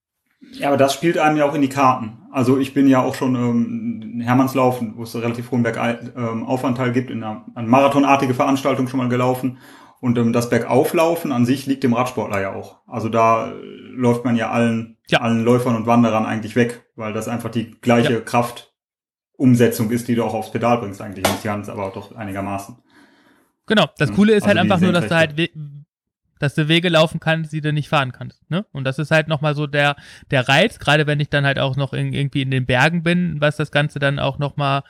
Ja, 0.52 0.68
aber 0.68 0.76
das 0.76 0.92
spielt 0.92 1.16
einem 1.18 1.38
ja 1.38 1.46
auch 1.48 1.54
in 1.54 1.62
die 1.62 1.68
Karten. 1.68 2.18
Also 2.30 2.58
ich 2.58 2.74
bin 2.74 2.86
ja 2.88 3.00
auch 3.00 3.14
schon 3.14 3.34
ähm, 3.34 4.20
Hermannslauf, 4.22 4.80
wo 4.94 5.02
es 5.02 5.14
relativ 5.16 5.50
hohen 5.50 5.62
Bergaufanteil 5.62 6.92
gibt, 6.92 7.10
in 7.10 7.22
einer, 7.24 7.46
einer 7.54 7.66
marathonartige 7.66 8.34
Veranstaltung 8.34 8.86
schon 8.86 8.98
mal 8.98 9.08
gelaufen. 9.08 9.58
Und 10.00 10.18
ähm, 10.18 10.32
das 10.34 10.50
Bergauflaufen 10.50 11.32
an 11.32 11.46
sich 11.46 11.64
liegt 11.66 11.82
dem 11.82 11.94
Radsportler 11.94 12.40
ja 12.40 12.52
auch. 12.54 12.80
Also 12.86 13.08
da 13.08 13.48
äh, 13.50 13.54
läuft 13.94 14.24
man 14.26 14.36
ja 14.36 14.50
allen, 14.50 14.98
Ja. 15.08 15.20
allen 15.22 15.42
Läufern 15.42 15.74
und 15.74 15.86
Wanderern 15.86 16.26
eigentlich 16.26 16.54
weg, 16.54 16.84
weil 16.96 17.14
das 17.14 17.28
einfach 17.28 17.50
die 17.50 17.70
gleiche 17.80 18.12
Ja. 18.12 18.20
Kraftumsetzung 19.36 19.90
ist, 19.90 20.08
die 20.08 20.14
du 20.14 20.24
auch 20.24 20.34
aufs 20.34 20.50
Pedal 20.50 20.78
bringst 20.78 21.00
eigentlich. 21.00 21.24
Nicht 21.24 21.44
ganz, 21.44 21.68
aber 21.68 21.90
doch 21.94 22.14
einigermaßen. 22.14 22.76
Genau, 23.66 23.86
das 23.98 24.12
Coole 24.12 24.34
ist 24.34 24.46
halt 24.46 24.58
also 24.58 24.66
die 24.66 24.72
einfach 24.72 24.80
nur, 24.80 24.92
dass 24.92 25.08
du 25.08 25.14
halt, 25.14 25.36
we 25.36 25.48
dass 26.38 26.54
du 26.54 26.68
Wege 26.68 26.90
laufen 26.90 27.18
kannst, 27.18 27.54
die 27.54 27.62
du 27.62 27.72
nicht 27.72 27.88
fahren 27.88 28.12
kannst. 28.12 28.50
Ne? 28.50 28.66
Und 28.70 28.84
das 28.84 28.98
ist 28.98 29.10
halt 29.10 29.26
nochmal 29.26 29.54
so 29.54 29.66
der, 29.66 29.96
der 30.30 30.46
Reiz, 30.46 30.78
gerade 30.78 31.06
wenn 31.06 31.18
ich 31.18 31.30
dann 31.30 31.46
halt 31.46 31.58
auch 31.58 31.76
noch 31.76 31.94
in, 31.94 32.12
irgendwie 32.12 32.42
in 32.42 32.50
den 32.50 32.66
Bergen 32.66 33.02
bin, 33.02 33.40
was 33.40 33.56
das 33.56 33.70
Ganze 33.70 34.00
dann 34.00 34.18
auch 34.18 34.38
nochmal 34.38 34.82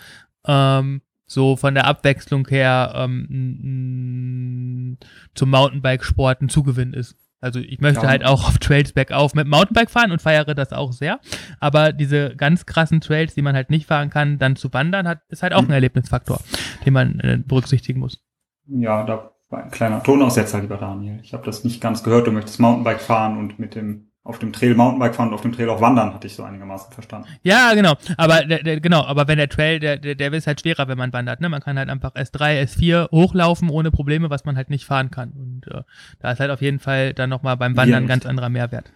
ähm, 0.44 1.02
so 1.24 1.54
von 1.54 1.74
der 1.74 1.86
Abwechslung 1.86 2.48
her 2.48 2.94
ähm, 2.96 4.98
zum 5.36 5.50
Mountainbike-Sport 5.50 6.42
ein 6.42 6.48
Zugewinn 6.48 6.92
ist. 6.92 7.16
Also 7.46 7.60
ich 7.60 7.80
möchte 7.80 8.02
ja. 8.02 8.08
halt 8.08 8.24
auch 8.24 8.48
auf 8.48 8.58
Trails 8.58 8.92
bergauf 8.92 9.34
mit 9.34 9.46
Mountainbike 9.46 9.88
fahren 9.88 10.10
und 10.10 10.20
feiere 10.20 10.52
das 10.56 10.72
auch 10.72 10.92
sehr. 10.92 11.20
Aber 11.60 11.92
diese 11.92 12.34
ganz 12.34 12.66
krassen 12.66 13.00
Trails, 13.00 13.34
die 13.34 13.42
man 13.42 13.54
halt 13.54 13.70
nicht 13.70 13.86
fahren 13.86 14.10
kann, 14.10 14.38
dann 14.38 14.56
zu 14.56 14.72
wandern, 14.72 15.06
hat, 15.06 15.20
ist 15.28 15.44
halt 15.44 15.54
auch 15.54 15.60
ein 15.60 15.66
mhm. 15.66 15.74
Erlebnisfaktor, 15.74 16.40
den 16.84 16.92
man 16.92 17.20
äh, 17.20 17.38
berücksichtigen 17.38 18.00
muss. 18.00 18.20
Ja, 18.66 19.04
da 19.04 19.30
war 19.48 19.62
ein 19.62 19.70
kleiner 19.70 20.02
Tonaussetzer, 20.02 20.60
lieber 20.60 20.76
Daniel. 20.76 21.20
Ich 21.22 21.34
habe 21.34 21.44
das 21.44 21.62
nicht 21.62 21.80
ganz 21.80 22.02
gehört. 22.02 22.26
Du 22.26 22.32
möchtest 22.32 22.58
Mountainbike 22.58 23.00
fahren 23.00 23.38
und 23.38 23.60
mit 23.60 23.76
dem 23.76 24.10
auf 24.26 24.38
dem 24.38 24.52
Trail 24.52 24.74
Mountainbike 24.74 25.14
fahren 25.14 25.28
und 25.28 25.34
auf 25.34 25.42
dem 25.42 25.52
Trail 25.52 25.68
auch 25.70 25.80
wandern, 25.80 26.12
hatte 26.12 26.26
ich 26.26 26.34
so 26.34 26.42
einigermaßen 26.42 26.92
verstanden. 26.92 27.28
Ja, 27.42 27.74
genau. 27.74 27.94
Aber 28.16 28.44
der, 28.44 28.62
der, 28.62 28.80
genau, 28.80 29.04
aber 29.04 29.28
wenn 29.28 29.38
der 29.38 29.48
Trail, 29.48 29.78
der, 29.78 29.96
der, 29.98 30.16
der 30.16 30.32
ist 30.32 30.46
halt 30.46 30.60
schwerer, 30.60 30.88
wenn 30.88 30.98
man 30.98 31.12
wandert. 31.12 31.40
Ne? 31.40 31.48
Man 31.48 31.60
kann 31.60 31.78
halt 31.78 31.88
einfach 31.88 32.14
S3, 32.14 32.62
S4 32.64 33.10
hochlaufen 33.10 33.70
ohne 33.70 33.90
Probleme, 33.90 34.28
was 34.28 34.44
man 34.44 34.56
halt 34.56 34.68
nicht 34.68 34.84
fahren 34.84 35.10
kann. 35.10 35.30
Und 35.30 35.72
äh, 35.72 35.82
da 36.18 36.32
ist 36.32 36.40
halt 36.40 36.50
auf 36.50 36.60
jeden 36.60 36.80
Fall 36.80 37.14
dann 37.14 37.30
nochmal 37.30 37.56
beim 37.56 37.76
Wandern 37.76 38.04
ein 38.04 38.08
ganz 38.08 38.26
anderer 38.26 38.48
Mehrwert. 38.48 38.90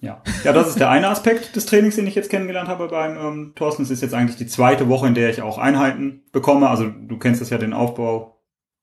Ja. 0.00 0.20
ja, 0.42 0.52
das 0.52 0.68
ist 0.68 0.80
der 0.80 0.90
eine 0.90 1.08
Aspekt 1.08 1.54
des 1.54 1.64
Trainings, 1.66 1.94
den 1.94 2.08
ich 2.08 2.16
jetzt 2.16 2.28
kennengelernt 2.28 2.68
habe 2.68 2.88
beim 2.88 3.16
ähm, 3.16 3.52
Thorsten. 3.54 3.84
Es 3.84 3.90
ist 3.90 4.02
jetzt 4.02 4.14
eigentlich 4.14 4.36
die 4.36 4.48
zweite 4.48 4.88
Woche, 4.88 5.06
in 5.06 5.14
der 5.14 5.30
ich 5.30 5.42
auch 5.42 5.58
Einheiten 5.58 6.22
bekomme. 6.32 6.68
Also 6.68 6.88
du 6.88 7.18
kennst 7.18 7.40
das 7.40 7.50
ja, 7.50 7.58
den 7.58 7.72
Aufbau 7.72 8.31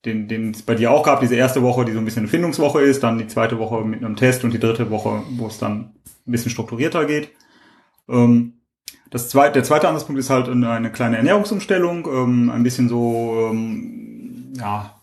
den 0.06 0.28
den 0.28 0.52
es 0.52 0.62
bei 0.62 0.76
dir 0.76 0.92
auch 0.92 1.04
gab, 1.04 1.20
diese 1.20 1.36
erste 1.36 1.62
Woche, 1.62 1.86
die 1.86 1.92
so 1.92 2.00
ein 2.00 2.06
bisschen 2.06 2.22
eine 2.24 2.30
Findungswoche 2.30 2.82
ist, 2.82 3.04
dann 3.04 3.18
die 3.18 3.28
zweite 3.28 3.60
Woche 3.60 3.84
mit 3.84 4.04
einem 4.04 4.16
Test 4.16 4.44
und 4.44 4.54
die 4.54 4.60
dritte 4.60 4.90
Woche, 4.90 5.24
wo 5.32 5.48
es 5.48 5.58
dann 5.58 5.92
ein 6.28 6.32
bisschen 6.32 6.52
strukturierter 6.52 7.06
geht. 7.06 7.30
Ähm, 8.08 8.54
das 9.10 9.30
zweite, 9.30 9.54
der 9.54 9.64
zweite 9.64 9.88
Ansatzpunkt 9.88 10.20
ist 10.20 10.30
halt 10.30 10.48
eine 10.48 10.92
kleine 10.92 11.18
Ernährungsumstellung, 11.18 12.08
ähm, 12.08 12.50
ein 12.52 12.64
bisschen 12.64 12.88
so, 12.88 13.50
ähm, 13.52 14.54
ja, 14.58 15.00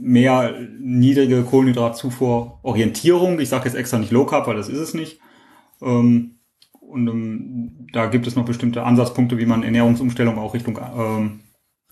mehr 0.00 0.54
niedrige 0.78 1.42
Kohlenhydratzufuhr 1.42 2.60
Orientierung. 2.62 3.40
Ich 3.40 3.48
sage 3.48 3.64
jetzt 3.64 3.74
extra 3.74 3.98
nicht 3.98 4.12
Low 4.12 4.24
Carb, 4.24 4.46
weil 4.46 4.56
das 4.56 4.68
ist 4.68 4.78
es 4.78 4.94
nicht. 4.94 5.20
Ähm, 5.82 6.36
und 6.80 7.08
ähm, 7.08 7.88
da 7.92 8.06
gibt 8.06 8.26
es 8.26 8.36
noch 8.36 8.44
bestimmte 8.44 8.84
Ansatzpunkte, 8.84 9.38
wie 9.38 9.46
man 9.46 9.64
Ernährungsumstellung 9.64 10.38
auch 10.38 10.54
Richtung 10.54 10.78
ähm, 10.96 11.40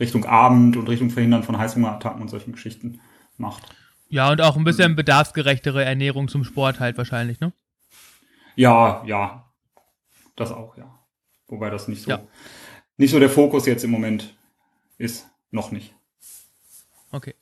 Richtung 0.00 0.24
Abend 0.24 0.76
und 0.76 0.88
Richtung 0.88 1.10
Verhindern 1.10 1.42
von 1.42 1.58
Heißhungerattacken 1.58 2.20
und 2.20 2.28
solchen 2.28 2.52
Geschichten 2.52 3.00
macht. 3.36 3.62
Ja, 4.08 4.30
und 4.30 4.40
auch 4.40 4.56
ein 4.56 4.64
bisschen 4.64 4.96
bedarfsgerechtere 4.96 5.84
Ernährung 5.84 6.28
zum 6.28 6.44
Sport 6.44 6.80
halt 6.80 6.98
wahrscheinlich, 6.98 7.40
ne? 7.40 7.52
Ja, 8.56 9.02
ja. 9.06 9.50
Das 10.36 10.52
auch, 10.52 10.76
ja. 10.76 10.98
Wobei 11.48 11.70
das 11.70 11.88
nicht 11.88 12.02
so, 12.02 12.10
ja. 12.10 12.20
nicht 12.96 13.10
so 13.10 13.18
der 13.18 13.30
Fokus 13.30 13.66
jetzt 13.66 13.84
im 13.84 13.90
Moment 13.90 14.34
ist. 14.98 15.26
Noch 15.50 15.70
nicht. 15.70 15.94
Okay. 17.12 17.34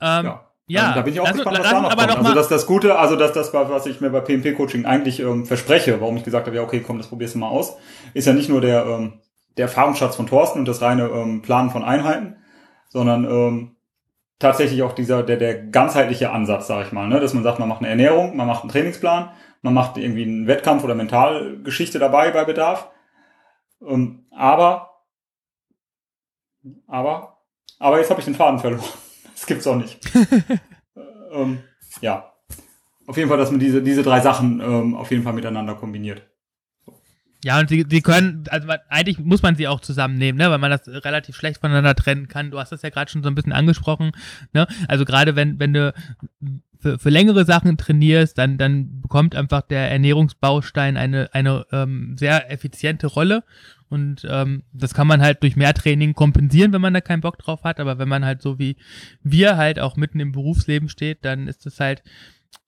Ähm, 0.00 0.26
ja. 0.26 0.50
Ja, 0.66 0.82
also, 0.82 0.94
da 0.94 1.02
bin 1.02 1.12
ich 1.12 1.20
auch 1.20 1.26
lass, 1.26 1.34
gespannt, 1.34 1.58
was 1.58 1.66
da 1.66 1.80
noch 1.80 1.90
kommt. 1.90 2.26
Also 2.26 2.34
das 2.34 2.48
das 2.48 2.66
Gute, 2.66 2.98
also 2.98 3.16
das 3.16 3.32
das 3.32 3.52
was 3.52 3.84
ich 3.84 4.00
mir 4.00 4.08
bei 4.08 4.20
PMP 4.20 4.56
Coaching 4.56 4.86
eigentlich 4.86 5.20
ähm, 5.20 5.44
verspreche, 5.44 6.00
warum 6.00 6.16
ich 6.16 6.24
gesagt 6.24 6.46
habe, 6.46 6.56
ja 6.56 6.62
okay, 6.62 6.80
komm, 6.80 6.96
das 6.96 7.08
probierst 7.08 7.34
du 7.34 7.38
mal 7.38 7.48
aus, 7.48 7.76
ist 8.14 8.26
ja 8.26 8.32
nicht 8.32 8.48
nur 8.48 8.62
der 8.62 8.86
ähm, 8.86 9.20
der 9.56 9.66
Erfahrungsschatz 9.66 10.16
von 10.16 10.26
Thorsten 10.26 10.60
und 10.60 10.68
das 10.68 10.82
reine 10.82 11.08
ähm, 11.08 11.42
Planen 11.42 11.70
von 11.70 11.84
Einheiten, 11.84 12.36
sondern 12.88 13.24
ähm, 13.24 13.76
tatsächlich 14.38 14.82
auch 14.82 14.92
dieser 14.92 15.22
der 15.22 15.36
der 15.36 15.66
ganzheitliche 15.66 16.30
Ansatz, 16.30 16.66
sage 16.66 16.86
ich 16.86 16.92
mal, 16.92 17.08
ne? 17.08 17.20
dass 17.20 17.34
man 17.34 17.42
sagt, 17.42 17.58
man 17.58 17.68
macht 17.68 17.80
eine 17.80 17.88
Ernährung, 17.88 18.36
man 18.36 18.46
macht 18.46 18.62
einen 18.62 18.70
Trainingsplan, 18.70 19.30
man 19.62 19.74
macht 19.74 19.96
irgendwie 19.96 20.24
einen 20.24 20.46
Wettkampf 20.46 20.84
oder 20.84 20.94
Mentalgeschichte 20.94 21.98
dabei 21.98 22.30
bei 22.30 22.44
Bedarf. 22.44 22.90
Ähm, 23.86 24.26
aber 24.30 24.90
aber 26.86 27.38
aber 27.78 27.98
jetzt 27.98 28.10
habe 28.10 28.20
ich 28.20 28.26
den 28.26 28.34
Faden 28.34 28.58
verloren. 28.58 28.84
Das 29.34 29.46
gibt's 29.46 29.66
auch 29.66 29.74
nicht. 29.74 29.98
ähm, 31.32 31.64
ja, 32.00 32.32
auf 33.08 33.16
jeden 33.16 33.28
Fall, 33.28 33.36
dass 33.36 33.50
man 33.50 33.58
diese 33.58 33.82
diese 33.82 34.04
drei 34.04 34.20
Sachen 34.20 34.60
ähm, 34.60 34.94
auf 34.94 35.10
jeden 35.10 35.24
Fall 35.24 35.32
miteinander 35.32 35.74
kombiniert. 35.74 36.22
Ja, 37.44 37.60
und 37.60 37.68
sie, 37.68 37.84
sie 37.88 38.00
können, 38.00 38.44
also 38.48 38.68
eigentlich 38.88 39.18
muss 39.18 39.42
man 39.42 39.54
sie 39.54 39.68
auch 39.68 39.80
zusammennehmen, 39.80 40.38
ne, 40.38 40.50
weil 40.50 40.58
man 40.58 40.70
das 40.70 40.88
relativ 40.88 41.36
schlecht 41.36 41.60
voneinander 41.60 41.94
trennen 41.94 42.26
kann. 42.26 42.50
Du 42.50 42.58
hast 42.58 42.72
das 42.72 42.80
ja 42.80 42.88
gerade 42.88 43.10
schon 43.10 43.22
so 43.22 43.28
ein 43.28 43.34
bisschen 43.34 43.52
angesprochen, 43.52 44.12
ne? 44.54 44.66
Also 44.88 45.04
gerade 45.04 45.36
wenn, 45.36 45.58
wenn 45.58 45.74
du 45.74 45.92
für, 46.84 46.98
für 46.98 47.10
längere 47.10 47.44
Sachen 47.44 47.76
trainierst, 47.76 48.38
dann, 48.38 48.56
dann 48.56 49.02
bekommt 49.02 49.36
einfach 49.36 49.60
der 49.60 49.90
Ernährungsbaustein 49.90 50.96
eine, 50.96 51.34
eine 51.34 51.66
ähm, 51.70 52.16
sehr 52.18 52.50
effiziente 52.50 53.08
Rolle. 53.08 53.44
Und 53.90 54.26
ähm, 54.28 54.64
das 54.72 54.94
kann 54.94 55.06
man 55.06 55.20
halt 55.20 55.42
durch 55.42 55.56
mehr 55.56 55.72
Training 55.74 56.14
kompensieren, 56.14 56.72
wenn 56.72 56.80
man 56.80 56.94
da 56.94 57.00
keinen 57.00 57.20
Bock 57.20 57.38
drauf 57.38 57.64
hat. 57.64 57.78
Aber 57.78 57.98
wenn 57.98 58.08
man 58.08 58.24
halt 58.24 58.40
so 58.40 58.58
wie 58.58 58.76
wir 59.22 59.58
halt 59.58 59.78
auch 59.78 59.96
mitten 59.96 60.18
im 60.18 60.32
Berufsleben 60.32 60.88
steht, 60.88 61.24
dann 61.24 61.46
ist 61.46 61.66
es 61.66 61.78
halt 61.78 62.02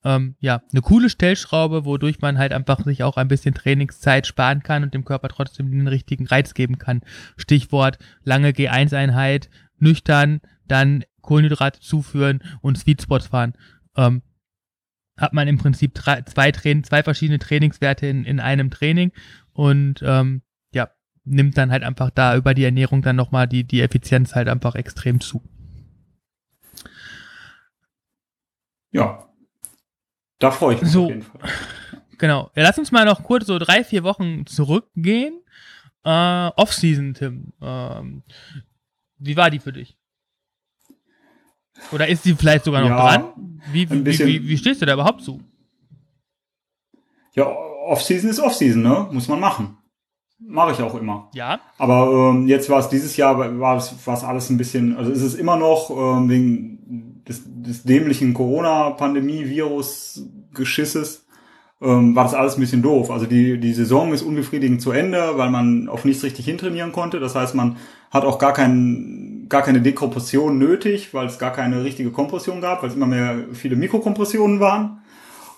ähm, 0.05 0.37
ja, 0.41 0.63
eine 0.71 0.83
coole 0.83 1.11
Stellschraube, 1.11 1.85
wodurch 1.85 2.21
man 2.21 2.39
halt 2.39 2.53
einfach 2.53 2.85
sich 2.85 3.03
auch 3.03 3.17
ein 3.17 3.29
bisschen 3.29 3.55
Trainingszeit 3.55 4.27
sparen 4.27 4.63
kann 4.63 4.83
und 4.83 4.95
dem 4.95 5.05
Körper 5.05 5.29
trotzdem 5.29 5.71
den 5.71 5.89
richtigen 5.89 6.27
Reiz 6.27 6.55
geben 6.55 6.79
kann. 6.79 7.03
Stichwort 7.37 7.99
lange 8.23 8.51
G1-Einheit, 8.51 9.51
nüchtern, 9.79 10.41
dann 10.69 11.05
Kohlenhydrate 11.23 11.81
zuführen 11.81 12.41
und 12.61 12.79
Sweet 12.79 13.03
Spots 13.03 13.27
fahren. 13.27 13.55
Ähm, 13.97 14.23
hat 15.17 15.33
man 15.33 15.49
im 15.49 15.59
Prinzip 15.59 15.95
drei, 15.95 16.23
zwei, 16.23 16.53
Train 16.53 16.85
zwei 16.85 17.03
verschiedene 17.03 17.39
Trainingswerte 17.39 18.07
in, 18.07 18.25
in 18.25 18.39
einem 18.39 18.71
Training 18.71 19.13
und 19.53 20.03
ähm, 20.05 20.43
ja, 20.73 20.91
nimmt 21.25 21.57
dann 21.57 21.73
halt 21.73 21.83
einfach 21.83 22.11
da 22.11 22.37
über 22.37 22.55
die 22.55 22.65
Ernährung 22.65 23.03
dann 23.03 23.17
nochmal 23.17 23.49
die, 23.49 23.65
die 23.65 23.81
Effizienz 23.81 24.35
halt 24.35 24.49
einfach 24.49 24.75
extrem 24.75 25.21
zu. 25.21 25.43
Ja, 28.93 29.27
da 30.39 30.51
freue 30.51 30.75
ich 30.75 30.83
mich 30.83 30.91
so, 30.91 31.05
auf 31.05 31.11
jeden 31.11 31.23
Fall. 31.23 31.41
Genau. 32.19 32.51
Ja, 32.55 32.63
lass 32.63 32.79
uns 32.79 32.93
mal 32.93 33.05
noch 33.05 33.23
kurz 33.25 33.47
so 33.47 33.59
drei, 33.59 33.85
vier 33.85 34.03
Wochen 34.03 34.47
zurückgehen. 34.47 35.43
Äh, 36.03 36.09
Off-Season, 36.09 37.13
Tim. 37.13 37.53
Ähm, 37.61 38.23
wie 39.19 39.37
war 39.37 39.51
die 39.51 39.59
für 39.59 39.73
dich? 39.73 39.99
Oder 41.93 42.09
ist 42.09 42.23
sie 42.23 42.35
vielleicht 42.35 42.65
sogar 42.65 42.81
noch 42.81 42.89
ja, 42.89 43.19
dran? 43.19 43.61
Wie, 43.71 43.91
wie, 43.91 44.07
wie, 44.07 44.49
wie, 44.49 44.57
stehst 44.57 44.81
du 44.81 44.87
da 44.87 44.95
überhaupt 44.95 45.23
zu? 45.23 45.43
Ja, 47.35 47.47
Off-Season 47.47 48.31
ist 48.31 48.41
Off-Season, 48.41 48.83
ne? 48.83 49.09
Muss 49.13 49.29
man 49.29 49.39
machen. 49.39 49.76
Mache 50.39 50.73
ich 50.73 50.83
auch 50.83 50.95
immer. 50.95 51.31
Ja. 51.35 51.61
Aber 51.79 52.33
ähm, 52.33 52.47
jetzt 52.47 52.69
war 52.69 52.81
es 52.81 52.89
dieses 52.89 53.17
Jahr, 53.17 53.59
war 53.59 53.77
es, 53.77 53.95
war 54.07 54.15
es 54.15 54.25
alles 54.25 54.51
ein 54.51 54.59
bisschen, 54.59 54.97
also 54.97 55.11
ist 55.11 55.23
es 55.23 55.35
immer 55.35 55.57
noch 55.57 55.91
ähm, 55.91 56.29
wegen 56.29 57.23
des, 57.27 57.43
des 57.47 57.85
dämlichen 57.85 58.35
Corona-Pandemie-Virus-Geschisses 58.35 61.27
ähm, 61.81 62.17
war 62.17 62.25
das 62.25 62.35
alles 62.35 62.57
ein 62.57 62.61
bisschen 62.61 62.83
doof. 62.83 63.11
Also 63.11 63.27
die, 63.27 63.59
die 63.59 63.75
Saison 63.75 64.13
ist 64.13 64.23
unbefriedigend 64.23 64.81
zu 64.81 64.93
Ende, 64.93 65.37
weil 65.37 65.51
man 65.51 65.89
auf 65.89 66.05
nichts 66.05 66.23
richtig 66.23 66.47
hintrainieren 66.47 66.93
konnte. 66.93 67.21
Das 67.21 67.35
heißt, 67.35 67.55
man 67.55 67.77
hat 68.11 68.25
auch 68.25 68.39
gar, 68.39 68.53
kein, 68.53 69.47
gar 69.49 69.63
keine 69.63 69.83
Dekompression 69.83 70.59
nötig, 70.59 71.13
weil 71.13 71.27
es 71.27 71.39
gar 71.39 71.53
keine 71.53 71.85
richtige 71.85 72.11
Kompression 72.11 72.61
gab, 72.61 72.83
weil 72.83 72.91
es 72.91 72.97
immer 72.97 73.07
mehr 73.07 73.45
viele 73.53 73.77
Mikrokompressionen 73.77 74.61
waren. 74.61 75.03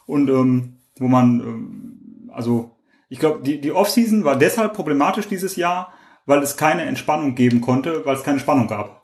Und 0.07 0.29
ähm, 0.29 0.79
wo 0.99 1.07
man, 1.07 1.41
ähm, 1.41 2.31
also 2.33 2.78
ich 3.09 3.19
glaube, 3.19 3.43
die, 3.43 3.61
die 3.61 3.73
Offseason 3.73 4.25
war 4.25 4.37
deshalb 4.37 4.75
problematisch 4.75 5.29
dieses 5.29 5.57
Jahr, 5.57 5.93
weil 6.27 6.43
es 6.43 6.57
keine 6.57 6.83
Entspannung 6.83 7.35
geben 7.35 7.61
konnte, 7.61 8.05
weil 8.05 8.17
es 8.17 8.23
keine 8.23 8.41
Spannung 8.41 8.69
gab. 8.69 9.03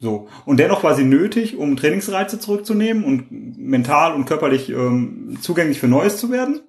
So. 0.00 0.28
Und 0.44 0.56
dennoch 0.58 0.82
war 0.82 0.96
sie 0.96 1.04
nötig, 1.04 1.56
um 1.56 1.76
Trainingsreize 1.76 2.40
zurückzunehmen 2.40 3.04
und 3.04 3.30
mental 3.30 4.14
und 4.14 4.24
körperlich 4.24 4.68
ähm, 4.68 5.38
zugänglich 5.40 5.78
für 5.78 5.86
Neues 5.86 6.16
zu 6.16 6.30
werden. 6.32 6.60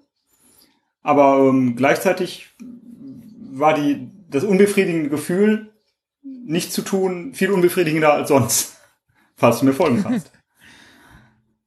Aber 1.01 1.39
ähm, 1.39 1.75
gleichzeitig 1.75 2.55
war 2.59 3.73
die, 3.73 4.11
das 4.29 4.43
unbefriedigende 4.43 5.09
Gefühl, 5.09 5.73
nichts 6.21 6.75
zu 6.75 6.83
tun, 6.83 7.33
viel 7.33 7.49
unbefriedigender 7.49 8.13
als 8.13 8.29
sonst. 8.29 8.77
Falls 9.35 9.59
du 9.59 9.65
mir 9.65 9.73
folgen 9.73 10.03
kannst. 10.03 10.31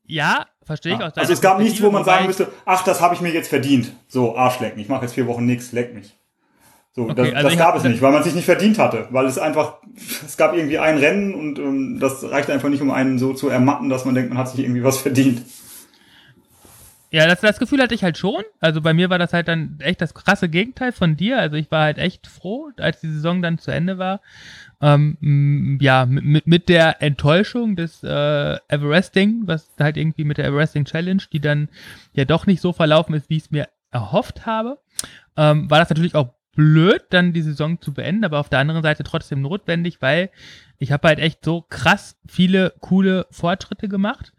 ja, 0.04 0.46
verstehe 0.66 0.94
ich 0.94 1.00
ja. 1.00 1.08
auch. 1.08 1.16
Also 1.16 1.32
es 1.32 1.40
gab 1.40 1.58
nichts, 1.58 1.80
wo 1.80 1.90
man 1.90 2.04
sagen 2.04 2.26
müsste, 2.26 2.48
ach, 2.66 2.84
das 2.84 3.00
habe 3.00 3.14
ich 3.14 3.20
mir 3.20 3.32
jetzt 3.32 3.48
verdient. 3.48 3.92
So, 4.08 4.36
Arschlecken, 4.36 4.78
ich 4.80 4.88
mache 4.88 5.02
jetzt 5.02 5.14
vier 5.14 5.26
Wochen 5.26 5.46
nichts, 5.46 5.72
leck 5.72 5.94
mich. 5.94 6.14
So, 6.92 7.02
okay, 7.02 7.14
das, 7.14 7.34
also 7.34 7.48
das 7.50 7.58
gab 7.58 7.76
es 7.76 7.84
nicht, 7.84 8.00
weil 8.00 8.12
man 8.12 8.22
sich 8.22 8.34
nicht 8.34 8.46
verdient 8.46 8.78
hatte, 8.78 9.06
weil 9.10 9.26
es 9.26 9.38
einfach, 9.38 9.74
es 10.24 10.36
gab 10.36 10.54
irgendwie 10.54 10.78
ein 10.78 10.96
Rennen 10.96 11.34
und 11.34 11.58
ähm, 11.58 11.98
das 12.00 12.24
reicht 12.24 12.50
einfach 12.50 12.70
nicht, 12.70 12.80
um 12.80 12.90
einen 12.90 13.18
so 13.18 13.34
zu 13.34 13.48
ermatten, 13.48 13.90
dass 13.90 14.04
man 14.06 14.14
denkt, 14.14 14.30
man 14.30 14.38
hat 14.38 14.48
sich 14.48 14.60
irgendwie 14.60 14.82
was 14.82 14.98
verdient. 14.98 15.42
Ja, 17.10 17.26
das, 17.26 17.40
das 17.40 17.58
Gefühl 17.58 17.80
hatte 17.80 17.94
ich 17.94 18.02
halt 18.02 18.18
schon. 18.18 18.42
Also 18.60 18.80
bei 18.80 18.92
mir 18.92 19.10
war 19.10 19.18
das 19.18 19.32
halt 19.32 19.46
dann 19.48 19.78
echt 19.80 20.00
das 20.00 20.12
krasse 20.14 20.48
Gegenteil 20.48 20.92
von 20.92 21.16
dir. 21.16 21.38
Also 21.38 21.56
ich 21.56 21.70
war 21.70 21.84
halt 21.84 21.98
echt 21.98 22.26
froh, 22.26 22.70
als 22.78 23.00
die 23.00 23.10
Saison 23.10 23.42
dann 23.42 23.58
zu 23.58 23.70
Ende 23.70 23.98
war. 23.98 24.20
Ähm, 24.80 25.78
ja, 25.80 26.04
mit, 26.04 26.46
mit 26.46 26.68
der 26.68 27.02
Enttäuschung 27.02 27.76
des 27.76 28.02
äh, 28.02 28.58
Everesting, 28.68 29.42
was 29.46 29.70
halt 29.78 29.96
irgendwie 29.96 30.24
mit 30.24 30.36
der 30.36 30.46
Everesting 30.46 30.84
Challenge, 30.84 31.22
die 31.32 31.40
dann 31.40 31.68
ja 32.12 32.26
doch 32.26 32.46
nicht 32.46 32.60
so 32.60 32.72
verlaufen 32.72 33.14
ist, 33.14 33.30
wie 33.30 33.38
ich 33.38 33.44
es 33.44 33.50
mir 33.50 33.68
erhofft 33.90 34.44
habe, 34.44 34.78
ähm, 35.36 35.70
war 35.70 35.78
das 35.78 35.88
natürlich 35.88 36.14
auch 36.14 36.34
blöd, 36.56 37.04
dann 37.10 37.32
die 37.32 37.42
Saison 37.42 37.80
zu 37.80 37.94
beenden, 37.94 38.24
aber 38.24 38.40
auf 38.40 38.48
der 38.48 38.58
anderen 38.58 38.82
Seite 38.82 39.04
trotzdem 39.04 39.42
notwendig, 39.42 40.02
weil 40.02 40.30
ich 40.78 40.90
habe 40.90 41.08
halt 41.08 41.18
echt 41.20 41.44
so 41.44 41.62
krass 41.62 42.18
viele 42.26 42.74
coole 42.80 43.26
Fortschritte 43.30 43.88
gemacht 43.88 44.32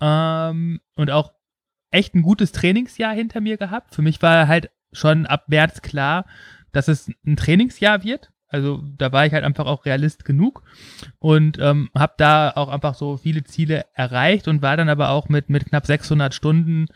ähm, 0.00 0.80
und 0.96 1.10
auch 1.10 1.32
echt 1.90 2.14
ein 2.14 2.22
gutes 2.22 2.52
Trainingsjahr 2.52 3.14
hinter 3.14 3.40
mir 3.40 3.56
gehabt. 3.56 3.94
Für 3.94 4.02
mich 4.02 4.20
war 4.22 4.46
halt 4.48 4.70
schon 4.92 5.26
ab 5.26 5.44
März 5.48 5.82
klar, 5.82 6.26
dass 6.72 6.88
es 6.88 7.10
ein 7.24 7.36
Trainingsjahr 7.36 8.04
wird. 8.04 8.30
Also 8.50 8.82
da 8.98 9.12
war 9.12 9.26
ich 9.26 9.32
halt 9.32 9.44
einfach 9.44 9.66
auch 9.66 9.84
realist 9.84 10.24
genug 10.24 10.62
und 11.18 11.58
ähm, 11.60 11.88
habe 11.96 12.14
da 12.16 12.50
auch 12.50 12.68
einfach 12.68 12.94
so 12.94 13.16
viele 13.16 13.44
Ziele 13.44 13.86
erreicht 13.94 14.48
und 14.48 14.60
war 14.60 14.76
dann 14.76 14.88
aber 14.88 15.10
auch 15.10 15.28
mit, 15.28 15.48
mit 15.48 15.66
knapp 15.66 15.86
600 15.86 16.34
Stunden, 16.34 16.86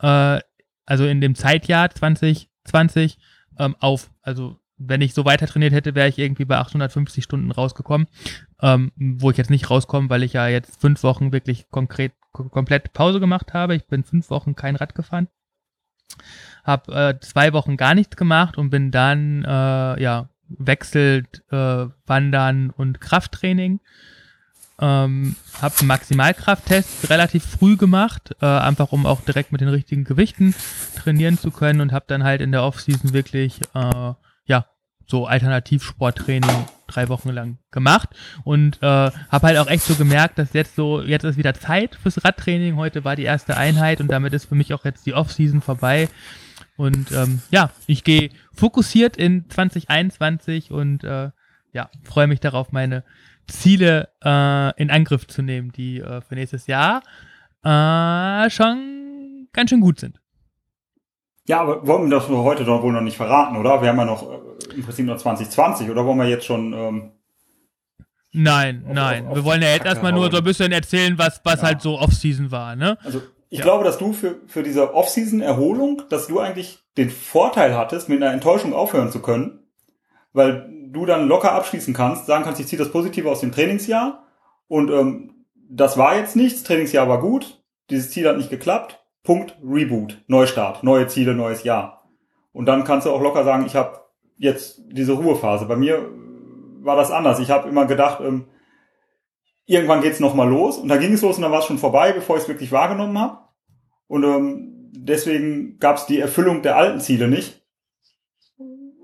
äh, 0.00 0.40
also 0.86 1.06
in 1.06 1.20
dem 1.20 1.34
Zeitjahr 1.34 1.90
2020, 1.90 3.18
ähm, 3.58 3.76
auf. 3.80 4.10
Also 4.22 4.58
wenn 4.78 5.00
ich 5.00 5.14
so 5.14 5.24
weiter 5.24 5.46
trainiert 5.46 5.72
hätte, 5.72 5.94
wäre 5.94 6.08
ich 6.08 6.18
irgendwie 6.18 6.44
bei 6.44 6.58
850 6.58 7.22
Stunden 7.22 7.50
rausgekommen, 7.50 8.08
ähm, 8.60 8.90
wo 8.96 9.30
ich 9.30 9.36
jetzt 9.36 9.50
nicht 9.50 9.70
rauskomme, 9.70 10.10
weil 10.10 10.22
ich 10.22 10.32
ja 10.32 10.48
jetzt 10.48 10.80
fünf 10.80 11.02
Wochen 11.02 11.32
wirklich 11.32 11.70
konkret 11.70 12.12
komplett 12.32 12.94
Pause 12.94 13.20
gemacht 13.20 13.52
habe. 13.52 13.74
Ich 13.74 13.86
bin 13.86 14.04
fünf 14.04 14.30
Wochen 14.30 14.56
kein 14.56 14.76
Rad 14.76 14.94
gefahren, 14.94 15.28
habe 16.64 16.92
äh, 16.92 17.20
zwei 17.20 17.52
Wochen 17.52 17.76
gar 17.76 17.94
nichts 17.94 18.16
gemacht 18.16 18.56
und 18.56 18.70
bin 18.70 18.90
dann 18.90 19.44
äh, 19.44 20.02
ja 20.02 20.30
wechselt 20.58 21.42
äh, 21.50 21.86
Wandern 22.06 22.70
und 22.70 23.00
Krafttraining. 23.00 23.80
Ähm, 24.80 25.36
habe 25.60 25.78
einen 25.78 25.88
Maximalkrafttest 25.88 27.08
relativ 27.10 27.44
früh 27.44 27.76
gemacht, 27.76 28.34
äh, 28.40 28.46
einfach 28.46 28.90
um 28.90 29.06
auch 29.06 29.20
direkt 29.20 29.52
mit 29.52 29.60
den 29.60 29.68
richtigen 29.68 30.04
Gewichten 30.04 30.54
trainieren 30.96 31.38
zu 31.38 31.50
können 31.50 31.80
und 31.80 31.92
habe 31.92 32.06
dann 32.08 32.24
halt 32.24 32.40
in 32.40 32.50
der 32.52 32.64
Offseason 32.64 33.12
wirklich 33.12 33.60
äh, 33.74 34.12
ja 34.46 34.66
so 35.06 35.26
Alternativsporttraining 35.26 36.66
drei 36.88 37.08
Wochen 37.08 37.30
lang 37.30 37.58
gemacht 37.70 38.08
und 38.44 38.78
äh, 38.82 38.86
habe 38.86 39.46
halt 39.46 39.58
auch 39.58 39.68
echt 39.68 39.84
so 39.84 39.94
gemerkt, 39.94 40.38
dass 40.38 40.52
jetzt 40.52 40.74
so 40.74 41.00
jetzt 41.02 41.24
ist 41.24 41.36
wieder 41.36 41.54
Zeit 41.54 41.94
fürs 41.94 42.24
Radtraining. 42.24 42.76
Heute 42.76 43.04
war 43.04 43.14
die 43.14 43.24
erste 43.24 43.56
Einheit 43.56 44.00
und 44.00 44.08
damit 44.10 44.32
ist 44.32 44.46
für 44.46 44.54
mich 44.54 44.74
auch 44.74 44.84
jetzt 44.84 45.06
die 45.06 45.14
Offseason 45.14 45.60
vorbei 45.60 46.08
und 46.82 47.12
ähm, 47.12 47.40
ja, 47.52 47.70
ich 47.86 48.02
gehe 48.02 48.30
fokussiert 48.52 49.16
in 49.16 49.48
2021 49.48 50.72
und 50.72 51.04
äh, 51.04 51.30
ja, 51.72 51.90
freue 52.02 52.26
mich 52.26 52.40
darauf, 52.40 52.72
meine 52.72 53.04
Ziele 53.46 54.08
äh, 54.24 54.82
in 54.82 54.90
Angriff 54.90 55.28
zu 55.28 55.42
nehmen, 55.42 55.70
die 55.70 56.00
äh, 56.00 56.20
für 56.22 56.34
nächstes 56.34 56.66
Jahr 56.66 57.04
äh, 57.62 58.50
schon 58.50 59.46
ganz 59.52 59.70
schön 59.70 59.80
gut 59.80 60.00
sind. 60.00 60.20
Ja, 61.46 61.60
aber 61.60 61.86
wollen 61.86 62.10
wir 62.10 62.18
das 62.18 62.28
heute 62.28 62.64
doch 62.64 62.82
wohl 62.82 62.92
noch 62.92 63.00
nicht 63.00 63.16
verraten, 63.16 63.56
oder? 63.56 63.80
Wir 63.80 63.88
haben 63.88 63.98
ja 63.98 64.04
noch 64.04 64.28
äh, 64.28 64.74
im 64.74 64.82
Prinzip 64.82 65.06
noch 65.06 65.18
2020, 65.18 65.88
oder 65.88 66.04
wollen 66.04 66.18
wir 66.18 66.28
jetzt 66.28 66.46
schon. 66.46 66.72
Ähm, 66.72 67.12
nein, 68.32 68.82
auf, 68.88 68.92
nein. 68.92 69.22
Auf, 69.22 69.30
auf 69.30 69.36
wir 69.36 69.44
wollen 69.44 69.62
ja 69.62 69.68
jetzt 69.68 69.86
erstmal 69.86 70.12
nur 70.12 70.32
so 70.32 70.38
ein 70.38 70.44
bisschen 70.44 70.72
erzählen, 70.72 71.16
was, 71.16 71.40
was 71.44 71.60
ja. 71.60 71.68
halt 71.68 71.80
so 71.80 72.00
Off-Season 72.00 72.50
war, 72.50 72.74
ne? 72.74 72.98
Also 73.04 73.22
ich 73.52 73.58
ja. 73.58 73.64
glaube, 73.64 73.84
dass 73.84 73.98
du 73.98 74.14
für, 74.14 74.40
für 74.46 74.62
diese 74.62 74.94
Off-Season-Erholung, 74.94 76.04
dass 76.08 76.26
du 76.26 76.38
eigentlich 76.38 76.78
den 76.96 77.10
Vorteil 77.10 77.76
hattest, 77.76 78.08
mit 78.08 78.22
einer 78.22 78.32
Enttäuschung 78.32 78.72
aufhören 78.72 79.12
zu 79.12 79.20
können, 79.20 79.68
weil 80.32 80.70
du 80.88 81.04
dann 81.04 81.28
locker 81.28 81.52
abschließen 81.52 81.92
kannst, 81.92 82.24
sagen 82.24 82.44
kannst, 82.44 82.62
ich 82.62 82.66
ziehe 82.66 82.78
das 82.78 82.90
Positive 82.90 83.30
aus 83.30 83.40
dem 83.40 83.52
Trainingsjahr 83.52 84.26
und 84.68 84.90
ähm, 84.90 85.44
das 85.68 85.98
war 85.98 86.16
jetzt 86.16 86.34
nichts, 86.34 86.62
Trainingsjahr 86.62 87.10
war 87.10 87.20
gut, 87.20 87.62
dieses 87.90 88.10
Ziel 88.10 88.26
hat 88.26 88.38
nicht 88.38 88.48
geklappt, 88.48 89.04
Punkt, 89.22 89.58
Reboot, 89.62 90.22
Neustart, 90.28 90.82
neue 90.82 91.08
Ziele, 91.08 91.34
neues 91.34 91.62
Jahr. 91.62 92.08
Und 92.54 92.64
dann 92.64 92.84
kannst 92.84 93.06
du 93.06 93.10
auch 93.10 93.20
locker 93.20 93.44
sagen, 93.44 93.66
ich 93.66 93.76
habe 93.76 94.00
jetzt 94.38 94.80
diese 94.86 95.12
Ruhephase. 95.12 95.66
Bei 95.66 95.76
mir 95.76 96.08
war 96.80 96.96
das 96.96 97.10
anders. 97.10 97.38
Ich 97.38 97.50
habe 97.50 97.68
immer 97.68 97.84
gedacht, 97.84 98.22
ähm, 98.22 98.46
irgendwann 99.72 100.02
geht's 100.02 100.20
noch 100.20 100.34
mal 100.34 100.48
los 100.48 100.78
und 100.78 100.88
da 100.88 100.96
ging 100.96 101.12
es 101.12 101.22
los 101.22 101.36
und 101.36 101.42
dann 101.42 101.52
war 101.52 101.60
es 101.60 101.66
schon 101.66 101.78
vorbei, 101.78 102.12
bevor 102.12 102.36
ich 102.36 102.42
es 102.42 102.48
wirklich 102.48 102.72
wahrgenommen 102.72 103.18
habe. 103.18 103.38
Und 104.06 104.24
ähm, 104.24 104.90
deswegen 104.92 105.78
gab 105.78 105.96
es 105.96 106.06
die 106.06 106.20
Erfüllung 106.20 106.62
der 106.62 106.76
alten 106.76 107.00
Ziele 107.00 107.28
nicht. 107.28 107.62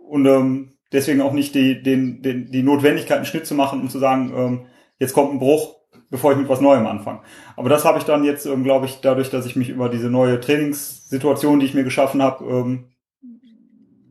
Und 0.08 0.26
ähm, 0.26 0.74
deswegen 0.92 1.20
auch 1.20 1.32
nicht 1.32 1.54
die, 1.54 1.82
den, 1.82 2.22
den, 2.22 2.50
die 2.50 2.62
Notwendigkeit, 2.62 3.16
einen 3.16 3.26
Schnitt 3.26 3.46
zu 3.46 3.54
machen, 3.54 3.80
um 3.80 3.88
zu 3.88 3.98
sagen, 3.98 4.32
ähm, 4.36 4.66
jetzt 4.98 5.12
kommt 5.12 5.32
ein 5.32 5.38
Bruch, 5.38 5.76
bevor 6.10 6.32
ich 6.32 6.38
mit 6.38 6.48
was 6.48 6.60
Neuem 6.60 6.86
anfange. 6.86 7.20
Aber 7.56 7.68
das 7.68 7.84
habe 7.84 7.98
ich 7.98 8.04
dann 8.04 8.24
jetzt, 8.24 8.46
ähm, 8.46 8.64
glaube 8.64 8.86
ich, 8.86 9.00
dadurch, 9.00 9.30
dass 9.30 9.46
ich 9.46 9.56
mich 9.56 9.68
über 9.68 9.88
diese 9.88 10.10
neue 10.10 10.40
Trainingssituation, 10.40 11.60
die 11.60 11.66
ich 11.66 11.74
mir 11.74 11.84
geschaffen 11.84 12.22
habe, 12.22 12.44
ähm, 12.44 12.88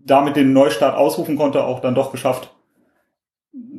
damit 0.05 0.35
den 0.35 0.53
Neustart 0.53 0.95
ausrufen 0.95 1.35
konnte, 1.35 1.63
auch 1.63 1.81
dann 1.81 1.95
doch 1.95 2.11
geschafft, 2.11 2.56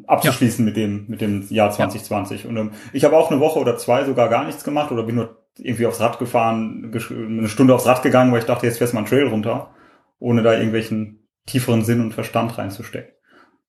abzuschließen 0.07 0.65
ja. 0.65 0.69
mit 0.69 0.77
dem 0.77 1.05
mit 1.09 1.21
dem 1.21 1.47
Jahr 1.51 1.71
2020. 1.71 2.45
Ja. 2.45 2.51
Und 2.51 2.57
ähm, 2.57 2.71
ich 2.93 3.05
habe 3.05 3.17
auch 3.17 3.31
eine 3.31 3.41
Woche 3.41 3.59
oder 3.59 3.77
zwei 3.77 4.05
sogar 4.05 4.29
gar 4.29 4.45
nichts 4.45 4.65
gemacht 4.65 4.91
oder 4.91 5.03
bin 5.03 5.17
nur 5.17 5.45
irgendwie 5.59 5.87
aufs 5.87 6.01
Rad 6.01 6.19
gefahren, 6.19 6.93
eine 6.93 7.49
Stunde 7.49 7.75
aufs 7.75 7.87
Rad 7.87 8.03
gegangen, 8.03 8.33
weil 8.33 8.41
ich 8.41 8.47
dachte, 8.47 8.67
jetzt 8.67 8.79
fährst 8.79 8.93
du 8.93 8.97
mal 8.97 9.01
einen 9.01 9.09
Trail 9.09 9.27
runter, 9.27 9.71
ohne 10.19 10.43
da 10.43 10.53
irgendwelchen 10.53 11.29
tieferen 11.47 11.85
Sinn 11.85 12.01
und 12.01 12.15
Verstand 12.15 12.57
reinzustecken. 12.59 13.13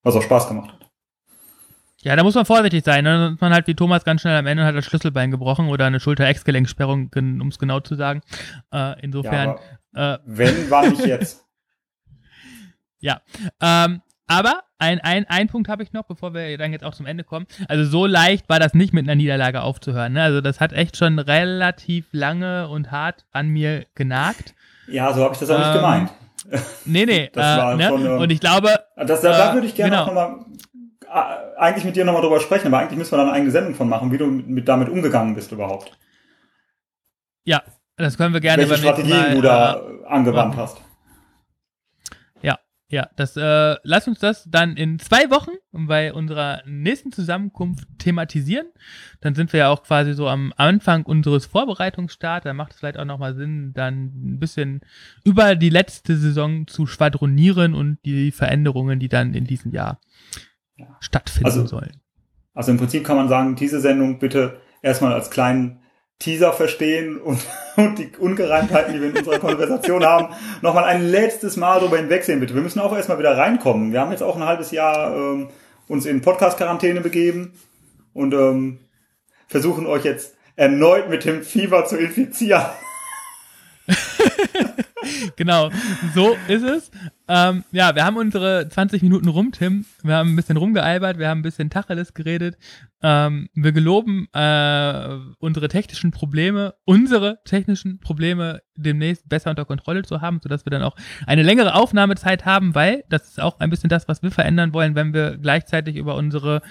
Was 0.03 0.15
auch 0.15 0.21
Spaß 0.21 0.47
gemacht 0.47 0.71
hat. 0.71 0.89
Ja, 2.01 2.15
da 2.15 2.23
muss 2.23 2.35
man 2.35 2.45
vorsichtig 2.45 2.85
sein. 2.85 3.03
Ne? 3.03 3.35
Man 3.41 3.53
halt 3.53 3.67
wie 3.67 3.75
Thomas 3.75 4.05
ganz 4.05 4.21
schnell 4.21 4.37
am 4.37 4.45
Ende 4.45 4.63
hat 4.63 4.75
das 4.75 4.85
Schlüsselbein 4.85 5.31
gebrochen 5.31 5.67
oder 5.67 5.85
eine 5.85 5.99
Schulter-Ex-Gelenksperrung, 5.99 7.11
um 7.13 7.47
es 7.49 7.59
genau 7.59 7.81
zu 7.81 7.95
sagen. 7.95 8.21
Äh, 8.71 9.01
insofern. 9.01 9.57
Ja, 9.93 10.15
äh, 10.15 10.19
wenn, 10.25 10.69
war 10.69 10.87
nicht 10.87 11.05
jetzt. 11.05 11.45
ja. 12.99 13.21
Ähm, 13.61 14.01
aber 14.29 14.61
ein, 14.77 14.99
ein, 15.01 15.25
ein 15.27 15.47
Punkt 15.47 15.67
habe 15.67 15.83
ich 15.83 15.91
noch, 15.91 16.03
bevor 16.03 16.33
wir 16.33 16.57
dann 16.57 16.71
jetzt 16.71 16.85
auch 16.85 16.93
zum 16.93 17.05
Ende 17.05 17.23
kommen. 17.23 17.47
Also 17.67 17.83
so 17.83 18.05
leicht 18.05 18.47
war 18.47 18.59
das 18.59 18.73
nicht 18.73 18.93
mit 18.93 19.05
einer 19.05 19.15
Niederlage 19.15 19.61
aufzuhören. 19.61 20.13
Ne? 20.13 20.21
Also 20.21 20.39
das 20.39 20.61
hat 20.61 20.71
echt 20.71 20.95
schon 20.95 21.19
relativ 21.19 22.05
lange 22.11 22.69
und 22.69 22.91
hart 22.91 23.25
an 23.31 23.49
mir 23.49 23.85
genagt. 23.95 24.53
Ja, 24.87 25.11
so 25.11 25.23
habe 25.23 25.33
ich 25.33 25.39
das 25.39 25.49
auch 25.49 25.55
ähm, 25.55 25.61
nicht 25.61 25.73
gemeint. 25.73 26.09
Nee, 26.85 27.05
nee. 27.05 27.29
das 27.33 27.45
äh, 27.45 27.61
war 27.61 27.75
ne? 27.75 27.87
schon, 27.89 28.05
ähm, 28.05 28.19
und 28.19 28.31
ich 28.31 28.39
glaube. 28.39 28.79
Das, 28.95 29.21
da, 29.21 29.37
da 29.37 29.53
würde 29.53 29.67
ich 29.67 29.75
gerne 29.75 29.91
genau. 29.91 30.05
nochmal 30.05 30.45
eigentlich 31.57 31.85
mit 31.85 31.95
dir 31.95 32.05
nochmal 32.05 32.21
drüber 32.21 32.39
sprechen, 32.39 32.67
aber 32.67 32.79
eigentlich 32.79 32.97
müssen 32.97 33.11
wir 33.11 33.17
da 33.17 33.23
eine 33.23 33.33
eigene 33.33 33.51
Sendung 33.51 33.73
von 33.73 33.89
machen, 33.89 34.11
wie 34.11 34.17
du 34.17 34.27
mit, 34.27 34.67
damit 34.67 34.89
umgegangen 34.89 35.35
bist 35.35 35.51
überhaupt. 35.51 35.91
Ja, 37.43 37.63
das 37.97 38.17
können 38.17 38.33
wir 38.33 38.41
gerne 38.41 38.69
Welche 38.69 38.83
Strategien 38.83 39.35
du 39.35 39.41
da 39.41 39.75
äh, 39.75 40.05
angewandt 40.07 40.55
hast. 40.55 40.81
Ja, 42.91 43.07
das 43.15 43.37
äh, 43.37 43.75
lass 43.83 44.07
uns 44.07 44.17
das 44.17 44.49
dann 44.49 44.75
in 44.75 44.97
zwei 44.97 45.29
Wochen 45.29 45.51
bei 45.71 46.11
unserer 46.11 46.63
nächsten 46.65 47.11
Zusammenkunft 47.11 47.87
thematisieren. 47.99 48.65
Dann 49.21 49.35
sind 49.35 49.53
wir 49.53 49.59
ja 49.59 49.69
auch 49.69 49.83
quasi 49.83 50.13
so 50.13 50.27
am 50.27 50.51
Anfang 50.57 51.03
unseres 51.03 51.45
Vorbereitungsstarts. 51.45 52.45
Da 52.45 52.53
macht 52.53 52.73
es 52.73 52.79
vielleicht 52.79 52.97
auch 52.97 53.05
nochmal 53.05 53.35
Sinn, 53.35 53.73
dann 53.75 54.05
ein 54.05 54.39
bisschen 54.39 54.81
über 55.23 55.55
die 55.55 55.69
letzte 55.69 56.17
Saison 56.17 56.65
zu 56.65 56.87
schwadronieren 56.87 57.75
und 57.75 57.99
die 58.05 58.31
Veränderungen, 58.31 58.99
die 58.99 59.09
dann 59.09 59.35
in 59.35 59.45
diesem 59.45 59.71
Jahr 59.71 59.99
ja. 60.75 60.87
stattfinden 60.99 61.45
also, 61.45 61.67
sollen. 61.67 62.01
Also 62.55 62.71
im 62.71 62.77
Prinzip 62.77 63.05
kann 63.05 63.17
man 63.17 63.29
sagen, 63.29 63.55
diese 63.55 63.81
Sendung 63.81 64.17
bitte 64.17 64.59
erstmal 64.81 65.13
als 65.13 65.29
kleinen 65.29 65.79
Teaser 66.19 66.51
verstehen 66.53 67.17
und, 67.17 67.39
und 67.77 67.97
die 67.97 68.11
Ungereimtheiten, 68.17 68.93
die 68.93 69.01
wir 69.01 69.09
in 69.09 69.17
unserer 69.17 69.39
Konversation 69.39 70.05
haben, 70.05 70.35
nochmal 70.61 70.83
ein 70.83 71.09
letztes 71.09 71.57
Mal 71.57 71.79
darüber 71.79 71.97
hinwegsehen, 71.97 72.39
bitte. 72.39 72.53
Wir 72.53 72.61
müssen 72.61 72.79
auch 72.79 72.95
erstmal 72.95 73.19
wieder 73.19 73.37
reinkommen. 73.37 73.93
Wir 73.93 74.01
haben 74.01 74.11
jetzt 74.11 74.23
auch 74.23 74.35
ein 74.35 74.45
halbes 74.45 74.71
Jahr 74.71 75.15
ähm, 75.15 75.49
uns 75.87 76.05
in 76.05 76.21
Podcast-Quarantäne 76.21 77.01
begeben 77.01 77.53
und 78.13 78.33
ähm, 78.33 78.79
versuchen 79.47 79.87
euch 79.87 80.03
jetzt 80.03 80.35
erneut 80.55 81.09
mit 81.09 81.23
dem 81.23 81.41
Fieber 81.41 81.85
zu 81.85 81.97
infizieren. 81.97 82.65
genau, 85.35 85.69
so 86.13 86.35
ist 86.47 86.63
es. 86.63 86.91
Ähm, 87.27 87.63
ja, 87.71 87.95
wir 87.95 88.05
haben 88.05 88.17
unsere 88.17 88.67
20 88.67 89.03
Minuten 89.03 89.27
rum, 89.27 89.51
Tim. 89.51 89.85
Wir 90.01 90.15
haben 90.15 90.33
ein 90.33 90.35
bisschen 90.35 90.57
rumgealbert, 90.57 91.19
wir 91.19 91.29
haben 91.29 91.39
ein 91.39 91.43
bisschen 91.43 91.69
Tacheles 91.69 92.13
geredet. 92.13 92.57
Ähm, 93.01 93.49
wir 93.53 93.71
geloben 93.71 94.27
äh, 94.33 95.17
unsere 95.37 95.67
technischen 95.69 96.11
Probleme, 96.11 96.73
unsere 96.85 97.39
technischen 97.45 97.99
Probleme 97.99 98.61
demnächst 98.75 99.29
besser 99.29 99.51
unter 99.51 99.65
Kontrolle 99.65 100.01
zu 100.03 100.21
haben, 100.21 100.39
sodass 100.41 100.65
wir 100.65 100.71
dann 100.71 100.83
auch 100.83 100.95
eine 101.27 101.43
längere 101.43 101.75
Aufnahmezeit 101.75 102.45
haben, 102.45 102.75
weil 102.75 103.03
das 103.09 103.29
ist 103.29 103.41
auch 103.41 103.59
ein 103.59 103.69
bisschen 103.69 103.89
das, 103.89 104.07
was 104.07 104.23
wir 104.23 104.31
verändern 104.31 104.73
wollen, 104.73 104.95
wenn 104.95 105.13
wir 105.13 105.37
gleichzeitig 105.37 105.95
über 105.95 106.15
unsere 106.15 106.61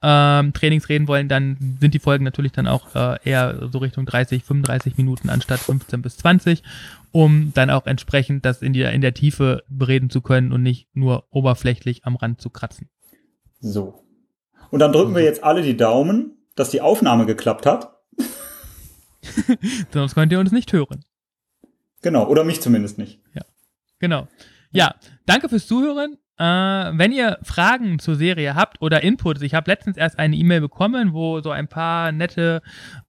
ähm, 0.00 0.52
Trainings 0.52 0.88
reden 0.88 1.08
wollen, 1.08 1.28
dann 1.28 1.76
sind 1.80 1.94
die 1.94 1.98
Folgen 1.98 2.24
natürlich 2.24 2.52
dann 2.52 2.66
auch 2.66 2.94
äh, 2.94 3.18
eher 3.24 3.68
so 3.70 3.78
Richtung 3.78 4.06
30, 4.06 4.44
35 4.44 4.96
Minuten 4.96 5.28
anstatt 5.28 5.60
15 5.60 6.02
bis 6.02 6.18
20 6.18 6.62
um 7.14 7.52
dann 7.54 7.70
auch 7.70 7.86
entsprechend 7.86 8.44
das 8.44 8.60
in, 8.60 8.72
die, 8.72 8.82
in 8.82 9.00
der 9.00 9.14
Tiefe 9.14 9.62
bereden 9.68 10.10
zu 10.10 10.20
können 10.20 10.50
und 10.50 10.64
nicht 10.64 10.88
nur 10.94 11.28
oberflächlich 11.30 12.04
am 12.04 12.16
Rand 12.16 12.40
zu 12.40 12.50
kratzen. 12.50 12.90
So. 13.60 14.04
Und 14.72 14.80
dann 14.80 14.92
drücken 14.92 15.14
wir 15.14 15.22
jetzt 15.22 15.44
alle 15.44 15.62
die 15.62 15.76
Daumen, 15.76 16.36
dass 16.56 16.70
die 16.70 16.80
Aufnahme 16.80 17.24
geklappt 17.24 17.66
hat. 17.66 18.00
Sonst 19.92 20.16
könnt 20.16 20.32
ihr 20.32 20.40
uns 20.40 20.50
nicht 20.50 20.72
hören. 20.72 21.04
Genau, 22.02 22.26
oder 22.26 22.42
mich 22.42 22.60
zumindest 22.60 22.98
nicht. 22.98 23.20
Ja, 23.32 23.42
genau. 24.00 24.26
Ja, 24.72 24.96
danke 25.24 25.48
fürs 25.48 25.68
Zuhören. 25.68 26.18
Äh, 26.36 26.44
wenn 26.44 27.12
ihr 27.12 27.38
Fragen 27.42 28.00
zur 28.00 28.16
Serie 28.16 28.56
habt 28.56 28.82
oder 28.82 29.04
Inputs, 29.04 29.40
ich 29.42 29.54
habe 29.54 29.70
letztens 29.70 29.96
erst 29.96 30.18
eine 30.18 30.34
E-Mail 30.34 30.60
bekommen, 30.60 31.12
wo 31.12 31.40
so 31.40 31.50
ein 31.50 31.68
paar 31.68 32.10
nette 32.10 32.60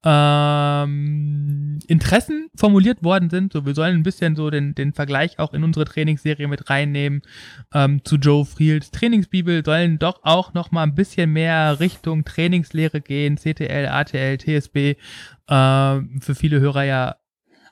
ähm, 0.04 1.80
Interessen 1.88 2.50
formuliert 2.56 3.04
worden 3.04 3.32
sind. 3.32 3.52
So, 3.52 3.66
wir 3.66 3.74
sollen 3.74 3.96
ein 3.96 4.04
bisschen 4.04 4.36
so 4.36 4.52
den, 4.52 4.76
den 4.76 4.94
Vergleich 4.94 5.40
auch 5.40 5.54
in 5.54 5.64
unsere 5.64 5.86
Trainingsserie 5.86 6.48
mit 6.48 6.70
reinnehmen 6.70 7.24
ähm, 7.74 8.06
zu 8.06 8.18
Joe 8.18 8.46
Friels 8.46 8.92
Trainingsbibel, 8.92 9.66
sollen 9.66 9.98
doch 9.98 10.20
auch 10.22 10.54
noch 10.54 10.70
mal 10.70 10.84
ein 10.84 10.94
bisschen 10.94 11.34
mehr 11.34 11.80
Richtung 11.80 12.26
Trainingslehre 12.26 13.02
gehen, 13.02 13.38
CTL, 13.38 13.88
ATL, 13.88 14.38
TSB. 14.38 14.78
Äh, 14.78 14.96
für 15.48 16.36
viele 16.36 16.60
Hörer 16.60 16.84
ja 16.84 17.16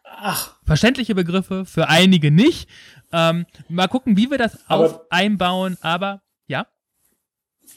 Ach. 0.04 0.56
verständliche 0.66 1.16
Begriffe, 1.16 1.66
für 1.66 1.90
einige 1.90 2.32
nicht. 2.32 2.70
Ähm, 3.14 3.46
mal 3.70 3.88
gucken, 3.88 4.18
wie 4.18 4.30
wir 4.30 4.38
das 4.38 4.58
aber, 4.68 4.86
auf 4.86 5.00
einbauen, 5.10 5.78
aber 5.82 6.22
ja. 6.48 6.66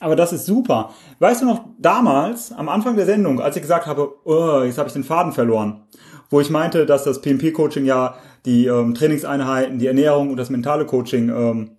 Aber 0.01 0.17
das 0.17 0.33
ist 0.33 0.47
super. 0.47 0.95
Weißt 1.19 1.43
du 1.43 1.47
noch, 1.47 1.65
damals, 1.79 2.53
am 2.53 2.69
Anfang 2.69 2.97
der 2.97 3.07
Sendung, 3.07 3.41
als 3.41 3.57
ich 3.57 3.63
gesagt 3.63 3.87
habe, 3.87 4.15
oh, 4.25 4.63
jetzt 4.63 4.79
habe 4.79 4.89
ich 4.89 4.95
den 4.95 5.05
Faden 5.05 5.33
verloren, 5.33 5.85
wo 6.31 6.41
ich 6.41 6.51
meinte, 6.51 6.87
dass 6.87 7.05
das 7.05 7.21
PMP-Coaching 7.23 7.85
ja 7.85 8.17
die 8.47 8.67
ähm, 8.67 8.95
Trainingseinheiten, 8.95 9.79
die 9.79 9.87
Ernährung 9.87 10.31
und 10.31 10.37
das 10.39 10.51
mentale 10.51 10.87
Coaching 10.87 11.29
ähm, 11.29 11.77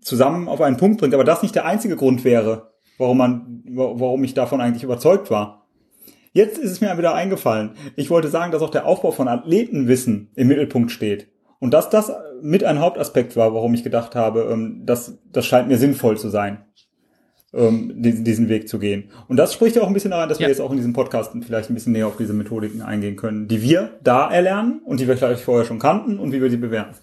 zusammen 0.00 0.48
auf 0.48 0.60
einen 0.60 0.76
Punkt 0.76 1.00
bringt, 1.00 1.14
aber 1.14 1.24
das 1.24 1.42
nicht 1.42 1.54
der 1.54 1.66
einzige 1.66 1.96
Grund 1.96 2.24
wäre, 2.24 2.72
warum 2.98 3.18
man, 3.18 3.62
warum 3.66 4.22
ich 4.24 4.34
davon 4.34 4.60
eigentlich 4.60 4.84
überzeugt 4.84 5.30
war. 5.30 5.66
Jetzt 6.32 6.58
ist 6.58 6.70
es 6.70 6.80
mir 6.80 6.96
wieder 6.96 7.14
eingefallen. 7.14 7.72
Ich 7.96 8.08
wollte 8.10 8.28
sagen, 8.28 8.52
dass 8.52 8.62
auch 8.62 8.70
der 8.70 8.86
Aufbau 8.86 9.10
von 9.10 9.26
Athletenwissen 9.26 10.30
im 10.36 10.48
Mittelpunkt 10.48 10.92
steht. 10.92 11.28
Und 11.58 11.74
dass 11.74 11.90
das 11.90 12.12
mit 12.42 12.64
ein 12.64 12.80
Hauptaspekt 12.80 13.36
war, 13.36 13.54
warum 13.54 13.74
ich 13.74 13.82
gedacht 13.82 14.14
habe, 14.14 14.48
ähm, 14.52 14.82
das, 14.84 15.18
das 15.32 15.46
scheint 15.46 15.68
mir 15.68 15.78
sinnvoll 15.78 16.18
zu 16.18 16.28
sein, 16.28 16.64
ähm, 17.52 18.02
diesen, 18.02 18.24
diesen 18.24 18.48
Weg 18.48 18.68
zu 18.68 18.78
gehen. 18.78 19.10
Und 19.28 19.36
das 19.36 19.54
spricht 19.54 19.76
ja 19.76 19.82
auch 19.82 19.86
ein 19.86 19.94
bisschen 19.94 20.10
daran, 20.10 20.28
dass 20.28 20.38
ja. 20.38 20.46
wir 20.46 20.48
jetzt 20.48 20.60
auch 20.60 20.70
in 20.70 20.76
diesem 20.76 20.92
Podcast 20.92 21.32
vielleicht 21.44 21.70
ein 21.70 21.74
bisschen 21.74 21.92
näher 21.92 22.06
auf 22.06 22.16
diese 22.16 22.32
Methodiken 22.32 22.82
eingehen 22.82 23.16
können, 23.16 23.48
die 23.48 23.62
wir 23.62 23.98
da 24.02 24.30
erlernen 24.30 24.80
und 24.84 25.00
die 25.00 25.08
wir 25.08 25.16
vielleicht 25.16 25.42
vorher 25.42 25.66
schon 25.66 25.78
kannten 25.78 26.18
und 26.18 26.32
wie 26.32 26.40
wir 26.40 26.48
die 26.48 26.56
bewerten. 26.56 26.94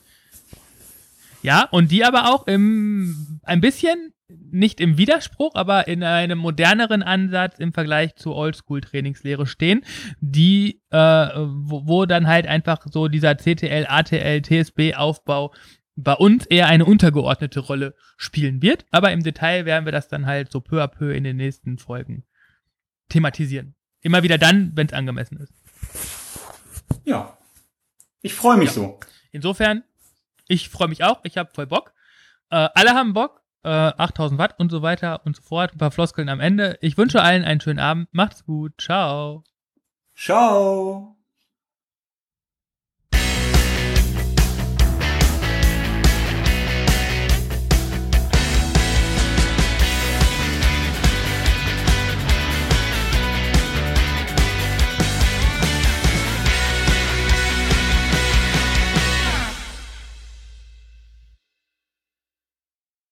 Ja, 1.42 1.68
und 1.72 1.92
die 1.92 2.04
aber 2.04 2.34
auch 2.34 2.48
im, 2.48 3.40
ein 3.44 3.62
bisschen 3.62 4.14
nicht 4.30 4.82
im 4.82 4.98
Widerspruch, 4.98 5.56
aber 5.56 5.88
in 5.88 6.04
einem 6.04 6.38
moderneren 6.38 7.02
Ansatz 7.02 7.60
im 7.60 7.74
Vergleich 7.74 8.16
zur 8.16 8.36
Oldschool-Trainingslehre 8.36 9.48
stehen, 9.48 9.86
die, 10.20 10.82
äh, 10.90 10.98
wo, 10.98 11.88
wo 11.88 12.06
dann 12.06 12.28
halt 12.28 12.46
einfach 12.48 12.86
so 12.90 13.08
dieser 13.08 13.36
CTL, 13.36 13.86
ATL, 13.88 14.42
TSB-Aufbau 14.42 15.54
bei 15.96 16.14
uns 16.14 16.46
eher 16.46 16.68
eine 16.68 16.86
untergeordnete 16.86 17.60
Rolle 17.62 17.96
spielen 18.18 18.62
wird. 18.62 18.86
Aber 18.92 19.12
im 19.12 19.24
Detail 19.24 19.66
werden 19.66 19.86
wir 19.86 19.92
das 19.92 20.10
dann 20.10 20.26
halt 20.26 20.52
so 20.52 20.60
peu 20.62 20.84
à 20.84 20.88
peu 20.88 21.12
in 21.12 21.24
den 21.24 21.38
nächsten 21.38 21.78
Folgen 21.78 22.26
thematisieren. 23.10 23.76
Immer 24.02 24.24
wieder 24.24 24.38
dann, 24.38 24.72
wenn 24.76 24.88
es 24.88 24.94
angemessen 24.94 25.38
ist. 25.38 25.54
Ja. 27.06 27.38
Ich 28.22 28.34
freue 28.34 28.58
mich 28.58 28.70
ja. 28.70 28.74
so. 28.74 29.00
Insofern, 29.32 29.84
ich 30.48 30.70
freue 30.70 30.88
mich 30.90 31.04
auch. 31.04 31.22
Ich 31.24 31.38
habe 31.38 31.50
voll 31.54 31.68
Bock. 31.68 31.94
Äh, 32.50 32.70
alle 32.74 32.92
haben 32.92 33.14
Bock 33.14 33.42
äh, 33.68 33.94
8000 33.98 34.40
Watt 34.40 34.60
und 34.60 34.72
so 34.72 34.82
weiter 34.82 35.22
und 35.26 35.36
so 35.36 35.42
fort. 35.42 35.74
Ein 35.74 35.78
paar 35.78 35.92
Floskeln 35.92 36.30
am 36.30 36.40
Ende. 36.40 36.78
Ich 36.82 36.98
wünsche 36.98 37.22
allen 37.22 37.44
einen 37.44 37.62
schönen 37.62 37.80
Abend. 37.80 38.08
Macht's 38.14 38.46
gut. 38.46 38.74
Ciao. 38.80 39.44
Ciao. 40.16 41.17